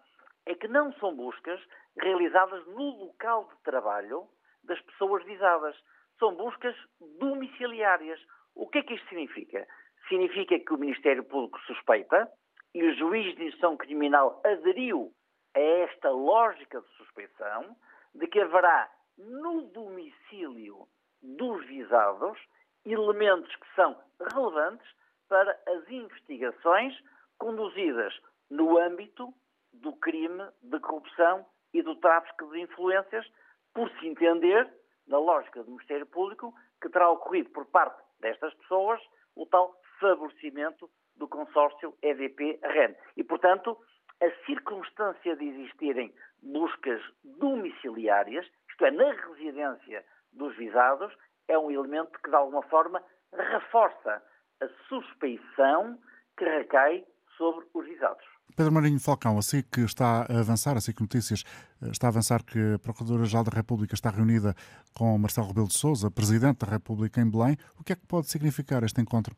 [0.48, 1.62] é que não são buscas
[2.00, 4.28] realizadas no local de trabalho
[4.64, 5.76] das pessoas visadas,
[6.22, 6.76] são buscas
[7.20, 8.22] domiciliárias.
[8.54, 9.68] O que é que isto significa?
[10.08, 12.32] Significa que o Ministério Público suspeita
[12.76, 15.12] e o juiz de instrução criminal aderiu
[15.56, 17.76] a esta lógica de suspeição
[18.14, 20.88] de que haverá no domicílio
[21.22, 22.38] dos visados
[22.86, 24.00] elementos que são
[24.32, 24.88] relevantes
[25.28, 26.94] para as investigações
[27.40, 28.14] conduzidas
[28.50, 29.34] no âmbito
[29.74, 33.26] do crime de corrupção e do tráfico de influências,
[33.74, 34.70] por se entender,
[35.12, 39.00] na lógica do Ministério Público, que terá ocorrido por parte destas pessoas
[39.36, 42.96] o tal favorecimento do consórcio EDP-REN.
[43.18, 43.78] E, portanto,
[44.22, 51.14] a circunstância de existirem buscas domiciliárias, isto é, na residência dos visados,
[51.48, 54.24] é um elemento que, de alguma forma, reforça
[54.62, 56.00] a suspeição
[56.38, 57.06] que recai
[57.38, 58.31] sobre os visados.
[58.56, 61.44] Pedro Marinho Falcão, assim que está a avançar, assim que Notícias
[61.82, 64.54] eh, está a avançar que a Procuradora-Geral da República está reunida
[64.98, 68.28] com Marcelo Rebelo de Sousa, Presidente da República em Belém, o que é que pode
[68.28, 69.36] significar este encontro?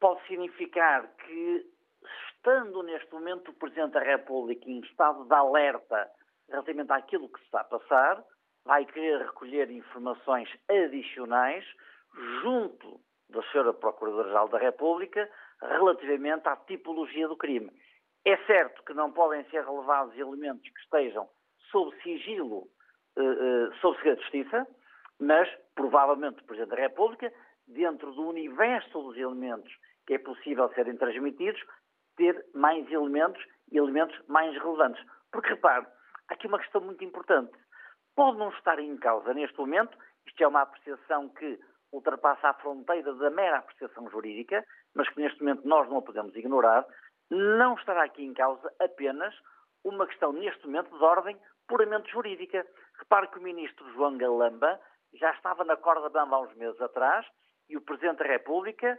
[0.00, 1.66] Pode significar que,
[2.36, 6.10] estando neste momento o Presidente da República em estado de alerta
[6.48, 8.24] relativamente àquilo que se está a passar,
[8.64, 11.64] vai querer recolher informações adicionais
[12.42, 13.72] junto da Sra.
[13.72, 15.28] Procuradora-Geral da República
[15.62, 17.70] relativamente à tipologia do crime.
[18.24, 21.28] É certo que não podem ser relevados elementos que estejam
[21.70, 22.68] sob sigilo,
[23.16, 24.66] eh, eh, sob segredo de justiça,
[25.18, 27.32] mas provavelmente o Presidente da República,
[27.66, 29.72] dentro do universo dos elementos
[30.06, 31.62] que é possível serem transmitidos,
[32.16, 35.02] ter mais elementos e elementos mais relevantes.
[35.30, 35.86] Porque repare,
[36.28, 37.52] há aqui uma questão muito importante.
[38.14, 39.96] Pode não estar em causa neste momento,
[40.26, 41.58] isto é uma apreciação que
[41.92, 46.86] ultrapassa a fronteira da mera apreciação jurídica, mas que neste momento nós não podemos ignorar,
[47.30, 49.34] não estará aqui em causa apenas
[49.84, 51.36] uma questão, neste momento, de ordem
[51.68, 52.66] puramente jurídica.
[52.98, 54.80] Repare que o ministro João Galamba
[55.14, 57.26] já estava na corda bamba há uns meses atrás
[57.68, 58.98] e o Presidente da República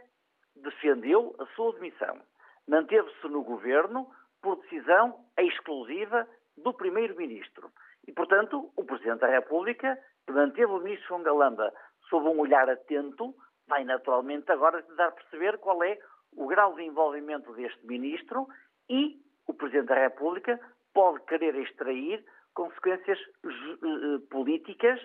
[0.56, 2.20] defendeu a sua demissão.
[2.68, 4.08] Manteve-se no governo
[4.40, 7.70] por decisão exclusiva do Primeiro-Ministro.
[8.06, 11.72] E, portanto, o Presidente da República, que manteve o ministro João Galamba
[12.08, 13.34] sob um olhar atento,
[13.66, 15.98] vai naturalmente agora tentar perceber qual é
[16.36, 18.46] o grau de envolvimento deste ministro
[18.88, 20.58] e o Presidente da República
[20.92, 25.00] pode querer extrair consequências uh, políticas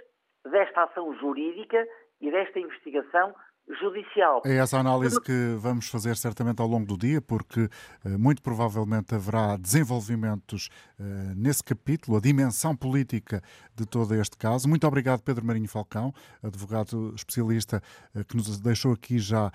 [0.45, 1.88] desta ação jurídica
[2.21, 3.33] e desta investigação
[3.79, 4.41] judicial.
[4.45, 7.69] É essa análise que vamos fazer certamente ao longo do dia, porque
[8.03, 11.03] eh, muito provavelmente haverá desenvolvimentos eh,
[11.36, 13.41] nesse capítulo, a dimensão política
[13.75, 14.67] de todo este caso.
[14.67, 17.82] Muito obrigado, Pedro Marinho Falcão, advogado especialista
[18.15, 19.51] eh, que nos deixou aqui já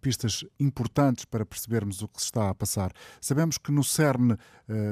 [0.00, 2.92] pistas importantes para percebermos o que se está a passar.
[3.20, 4.36] Sabemos que no cerne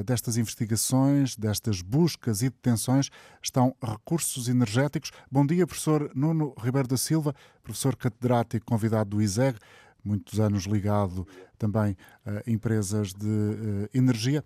[0.05, 3.11] destas investigações, destas buscas e detenções,
[3.43, 5.11] estão recursos energéticos.
[5.31, 9.59] Bom dia, professor Nuno Ribeiro da Silva, professor catedrático convidado do ISEG,
[10.05, 11.27] muitos anos ligado
[11.59, 14.43] também a empresas de uh, energia.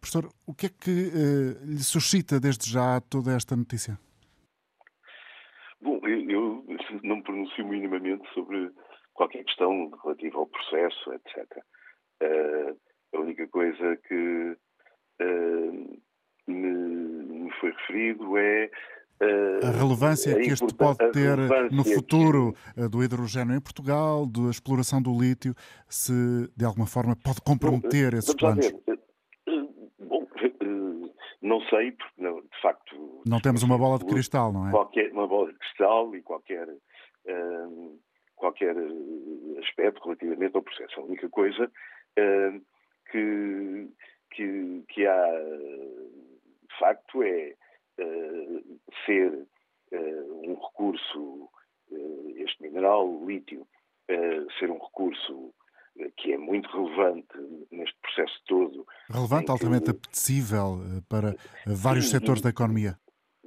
[0.00, 1.10] Professor, o que é que
[1.64, 3.98] lhe suscita desde já toda esta notícia?
[5.80, 6.64] Bom, eu, eu
[7.02, 8.70] não me pronuncio minimamente sobre
[9.16, 11.56] qualquer questão relativa ao processo, etc.
[11.56, 12.74] Uh, eh,
[13.14, 14.56] a única coisa que
[16.46, 18.70] me, me, foi referido é
[19.62, 21.38] a relevância a que este pode ter
[21.72, 22.82] no futuro que...
[22.82, 25.54] Eh, do hidrogênio em Portugal, da exploração do lítio,
[25.88, 26.12] se
[26.54, 28.66] de alguma forma pode comprometer esses planos?
[28.66, 28.92] Eh,
[29.46, 29.66] eh,
[30.00, 30.26] bom,
[31.40, 33.22] não sei, porque não, de facto.
[33.26, 34.70] Não temos uma bola de cristal, não é?
[34.70, 36.68] Qualquer, uma bola de cristal e qualquer,
[38.36, 38.76] qualquer
[39.58, 41.00] aspecto relativamente ao processo.
[41.00, 42.62] A única coisa uh,
[43.10, 43.88] que,
[44.30, 45.26] que, que há,
[46.68, 47.54] de facto, é
[47.98, 51.48] uh, ser uh, um recurso,
[52.36, 53.66] este mineral, lítio,
[54.58, 55.54] ser um recurso
[56.16, 57.28] que é muito relevante
[57.70, 58.86] neste processo todo.
[59.08, 60.78] Relevante, altamente apetecível
[61.08, 61.34] para
[61.64, 62.98] vários Sim, setores da economia.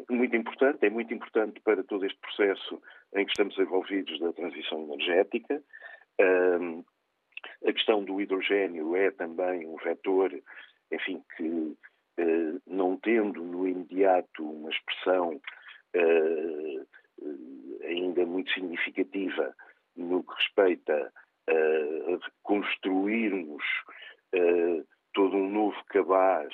[0.08, 2.82] Muito importante, é muito importante para todo este processo
[3.14, 5.62] em que estamos envolvidos da transição energética.
[6.20, 6.84] Um,
[7.68, 10.32] a questão do hidrogênio é também um vetor,
[10.92, 15.42] enfim, que uh, não tendo no imediato uma expressão
[15.96, 16.88] uh,
[17.84, 19.54] ainda muito significativa
[19.96, 21.14] no que respeita
[21.50, 23.64] a construirmos
[24.36, 26.54] uh, todo um novo cabaz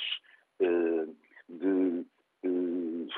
[1.49, 2.05] de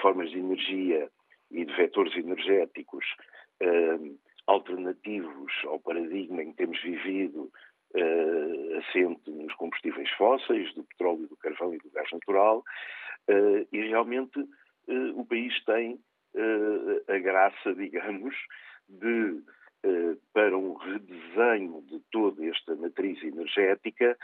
[0.02, 1.10] formas de energia
[1.52, 3.06] e de vetores energéticos
[3.62, 7.52] uh, alternativos ao paradigma em que temos vivido
[7.96, 12.64] uh, assente nos combustíveis fósseis, do petróleo, do carvão e do gás natural,
[13.74, 14.40] e realmente
[15.16, 16.00] o país tem
[17.10, 18.34] a graça, digamos,
[18.88, 19.42] de,
[20.34, 24.18] para um redesenho de toda esta matriz energética,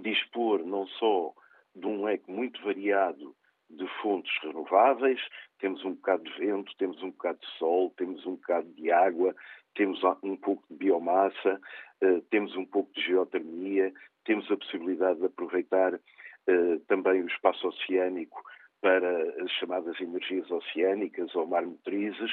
[0.00, 1.32] dispor não só
[1.74, 3.34] de um leque muito variado
[3.70, 5.20] de fontes renováveis,
[5.58, 9.34] temos um bocado de vento, temos um bocado de sol, temos um bocado de água,
[9.74, 11.60] temos um pouco de biomassa,
[12.02, 13.92] uh, temos um pouco de geotermia,
[14.24, 18.42] temos a possibilidade de aproveitar uh, também o espaço oceânico
[18.80, 22.32] para as chamadas energias oceânicas ou mar-motrizes,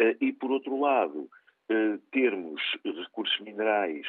[0.00, 1.28] uh, e por outro lado,
[2.12, 4.06] termos recursos minerais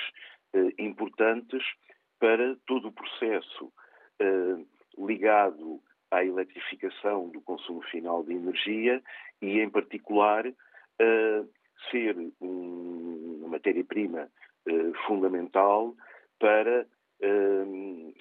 [0.78, 1.62] importantes
[2.18, 3.70] para todo o processo
[4.98, 9.02] ligado à eletrificação do consumo final de energia
[9.42, 11.50] e, em particular, uh,
[11.90, 14.30] ser um, uma matéria-prima
[14.68, 15.96] uh, fundamental
[16.40, 16.88] para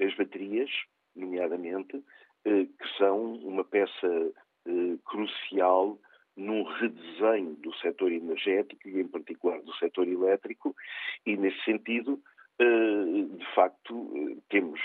[0.05, 0.69] as baterias,
[1.15, 2.03] nomeadamente,
[2.43, 4.33] que são uma peça
[5.05, 5.97] crucial
[6.37, 10.75] num redesenho do setor energético e, em particular, do setor elétrico,
[11.25, 12.21] e, nesse sentido,
[12.59, 14.81] de facto, temos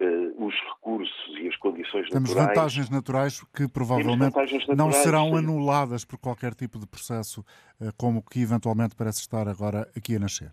[0.00, 2.34] uh, os recursos e as condições Temos naturais.
[2.34, 5.38] Temos vantagens naturais que provavelmente naturais, não serão sim.
[5.38, 7.40] anuladas por qualquer tipo de processo,
[7.80, 10.52] uh, como que eventualmente parece estar agora aqui a nascer.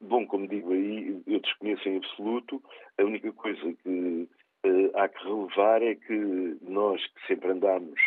[0.00, 2.62] Bom, como digo aí, eu desconheço em absoluto.
[2.98, 4.28] A única coisa que
[4.66, 8.00] uh, há que relevar é que nós que sempre andamos,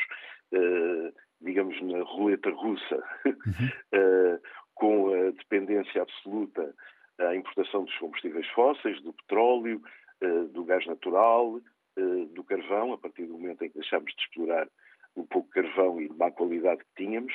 [1.41, 4.39] digamos, na roleta russa, uhum.
[4.75, 6.73] com a dependência absoluta
[7.19, 9.81] à importação dos combustíveis fósseis, do petróleo,
[10.51, 11.59] do gás natural,
[11.97, 14.67] eh, do carvão, a partir do momento em que deixámos de explorar
[15.15, 17.33] o pouco carvão e de má qualidade que tínhamos.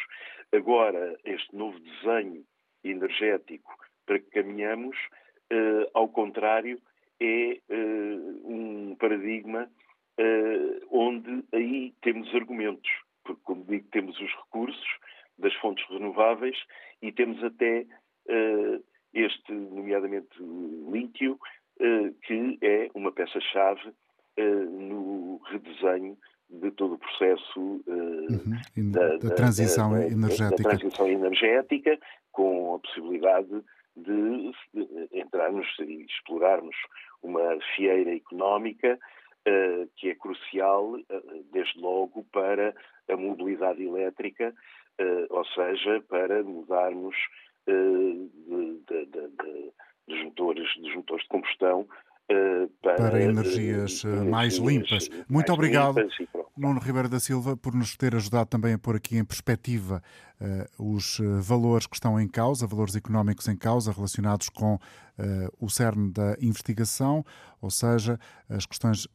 [0.53, 2.45] Agora, este novo desenho
[2.83, 3.75] energético
[4.07, 4.97] para que caminhamos,
[5.51, 6.81] eh, ao contrário,
[7.21, 7.61] é
[8.45, 9.71] um paradigma
[10.91, 12.91] onde aí temos argumentos,
[13.25, 14.87] porque, como digo, temos os recursos
[15.39, 16.57] das fontes renováveis
[17.01, 17.87] e temos até
[19.17, 20.29] este, nomeadamente
[20.93, 21.66] lítio, eh,
[22.23, 23.93] que é uma peça-chave
[24.37, 26.17] eh, no redesenho
[26.51, 28.93] de todo o processo eh, uhum.
[28.93, 30.63] da, da, transição da, energética.
[30.63, 31.99] Da, transição energética,
[32.33, 33.65] com a possibilidade
[33.97, 36.77] de, de entrarmos e explorarmos
[37.23, 38.99] uma fieira económica
[39.49, 42.75] uh, que é crucial, uh, desde logo, para
[43.09, 44.55] a mobilidade elétrica,
[45.01, 47.17] uh, ou seja, para mudarmos
[47.67, 48.29] de,
[48.87, 49.73] de, de,
[50.07, 51.87] dos motores, dos motores de combustão
[52.29, 55.09] Uh, para, para, energias uh, mais limpas.
[55.29, 58.97] Muito mais obrigado, limpas Nuno Ribeiro da Silva, por nos ter ajudado também a pôr
[58.97, 60.03] aqui em perspectiva
[60.41, 64.77] uh, os valores que estão em causa, valores económicos em causa relacionados com
[65.59, 67.25] o cerne da investigação,
[67.59, 69.09] ou seja, as questões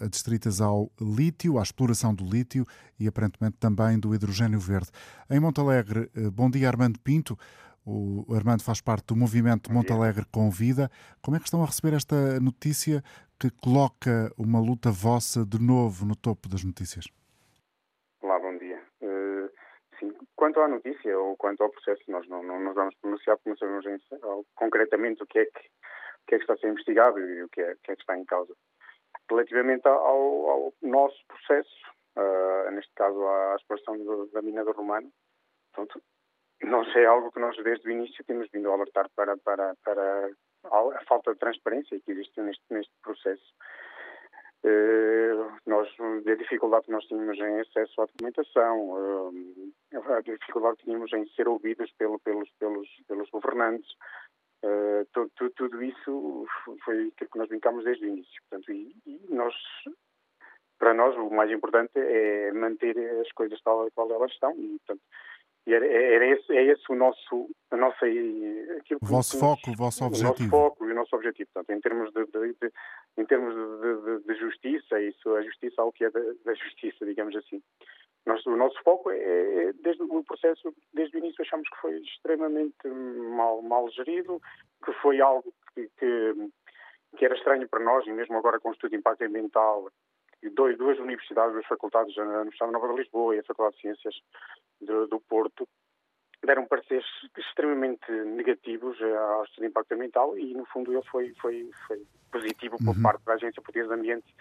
[0.00, 2.64] adstritas ao lítio, à exploração do lítio
[2.98, 4.88] e aparentemente também do hidrogênio verde.
[5.30, 7.36] Em Montalegre, bom dia Armando Pinto.
[7.84, 10.88] O Armando faz parte do movimento Montalegre com Vida.
[11.20, 13.02] Como é que estão a receber esta notícia
[13.40, 17.06] que coloca uma luta vossa de novo no topo das notícias?
[18.22, 18.80] Olá, bom dia.
[19.00, 19.50] Uh,
[19.98, 23.50] sim, quanto à notícia ou quanto ao processo, nós não, não nos vamos pronunciar porque
[23.50, 23.98] não sabemos em,
[24.54, 27.48] concretamente o que, é que, o que é que está a ser investigado e o
[27.48, 28.54] que é, que, é que está em causa.
[29.28, 31.82] Relativamente ao, ao nosso processo,
[32.16, 35.12] uh, neste caso à exploração da mina do Romano,
[35.72, 36.00] pronto,
[36.66, 40.30] não é algo que nós desde o início temos vindo a alertar para, para, para
[40.64, 43.54] a falta de transparência que existe neste, neste processo.
[44.64, 50.84] Uh, nós, a dificuldade que nós tínhamos em acesso à documentação, uh, a dificuldade que
[50.84, 53.90] tínhamos em ser ouvidos pelo, pelos, pelos, pelos governantes,
[54.64, 56.46] Uh, tudo, tudo, isso
[56.84, 58.40] foi aquilo que nós brincámos desde o início.
[58.48, 59.52] Portanto, e, e, nós,
[60.78, 64.52] para nós, o mais importante é manter as coisas tal qual elas estão.
[64.52, 65.02] E, portanto,
[65.66, 69.76] e era, era esse, é esse o nosso, a nossa, aquilo o vosso foco, o
[69.76, 70.32] vosso objetivo.
[70.32, 71.50] O nosso foco e o nosso objetivo.
[71.54, 72.72] Portanto, em termos de, de, de
[73.16, 77.06] em termos de, de, justiça, isso, a justiça é o que é da, da justiça,
[77.06, 77.62] digamos assim.
[78.26, 81.96] Nós, o nosso foco é, é, desde o processo, desde o início achamos que foi
[82.00, 84.40] extremamente mal, mal gerido,
[84.84, 86.50] que foi algo que, que,
[87.16, 89.88] que era estranho para nós, e mesmo agora com o estudo de impacto ambiental,
[90.50, 94.14] dois, duas universidades, duas faculdades, a Universidade Nova de Lisboa e a Faculdade de Ciências
[94.80, 95.68] do, do Porto,
[96.44, 97.06] deram pareceres
[97.38, 102.76] extremamente negativos ao estudo de impacto ambiental e, no fundo, ele foi, foi, foi positivo
[102.78, 103.02] por uhum.
[103.02, 104.34] parte da Agência Portuguesa de Ambiente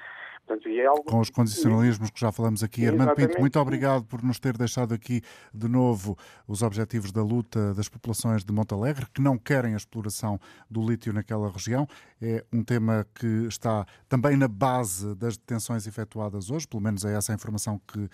[0.45, 1.03] Portanto, é algo...
[1.03, 2.85] Com os condicionalismos que já falamos aqui.
[2.85, 5.21] Armando Pinto, muito obrigado por nos ter deixado aqui
[5.53, 6.17] de novo
[6.47, 10.39] os objetivos da luta das populações de Montalegre, que não querem a exploração
[10.69, 11.87] do lítio naquela região.
[12.21, 17.15] É um tema que está também na base das detenções efetuadas hoje, pelo menos é
[17.15, 18.09] essa a informação que uh,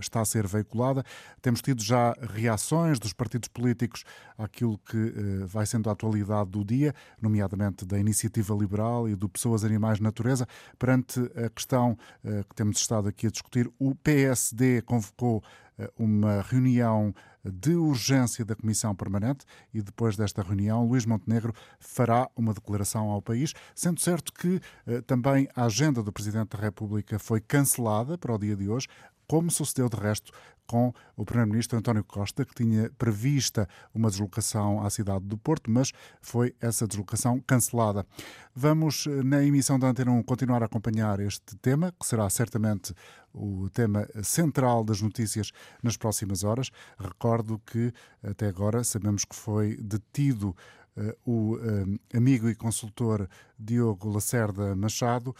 [0.00, 1.04] está a ser veiculada.
[1.40, 4.04] Temos tido já reações dos partidos políticos
[4.36, 9.28] àquilo que uh, vai sendo a atualidade do dia, nomeadamente da Iniciativa Liberal e do
[9.28, 10.46] Pessoas, Animais, Natureza,
[10.78, 15.42] perante a questão uh, que temos estado aqui a discutir, o PSD convocou
[15.78, 17.12] uh, uma reunião
[17.44, 23.22] de urgência da Comissão Permanente e depois desta reunião, Luís Montenegro fará uma declaração ao
[23.22, 28.34] país, sendo certo que uh, também a agenda do Presidente da República foi cancelada para
[28.34, 28.86] o dia de hoje
[29.28, 30.32] como sucedeu de resto
[30.68, 35.92] com o Primeiro-Ministro António Costa, que tinha prevista uma deslocação à cidade do Porto, mas
[36.20, 38.06] foi essa deslocação cancelada.
[38.54, 42.94] Vamos, eh, na emissão da Antena 1, continuar a acompanhar este tema, que será certamente
[43.32, 45.52] o tema central das notícias
[45.82, 46.70] nas próximas horas.
[46.98, 47.90] Recordo que,
[48.22, 50.54] até agora, sabemos que foi detido
[50.96, 53.26] uh, o uh, amigo e consultor
[53.58, 55.34] Diogo Lacerda Machado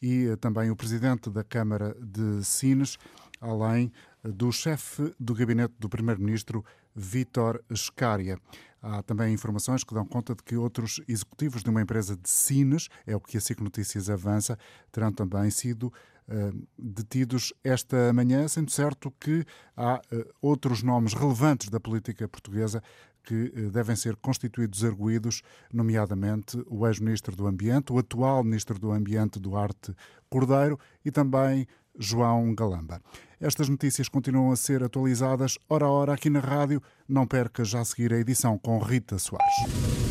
[0.00, 2.98] e uh, também o presidente da Câmara de Sines
[3.42, 3.92] além
[4.24, 6.64] do chefe do gabinete do primeiro-ministro,
[6.94, 8.38] Vítor Scária.
[8.80, 12.88] Há também informações que dão conta de que outros executivos de uma empresa de Sines,
[13.06, 14.58] é o que a SIC Notícias avança,
[14.90, 15.84] terão também sido
[16.28, 19.44] uh, detidos esta manhã, sendo certo que
[19.76, 22.82] há uh, outros nomes relevantes da política portuguesa
[23.22, 28.90] que uh, devem ser constituídos arguídos, nomeadamente o ex-ministro do Ambiente, o atual ministro do
[28.90, 29.94] Ambiente, Duarte
[30.28, 31.68] Cordeiro, e também
[31.98, 33.00] João Galamba.
[33.40, 36.82] Estas notícias continuam a ser atualizadas hora a hora aqui na rádio.
[37.08, 40.01] Não perca já a seguir a edição com Rita Soares.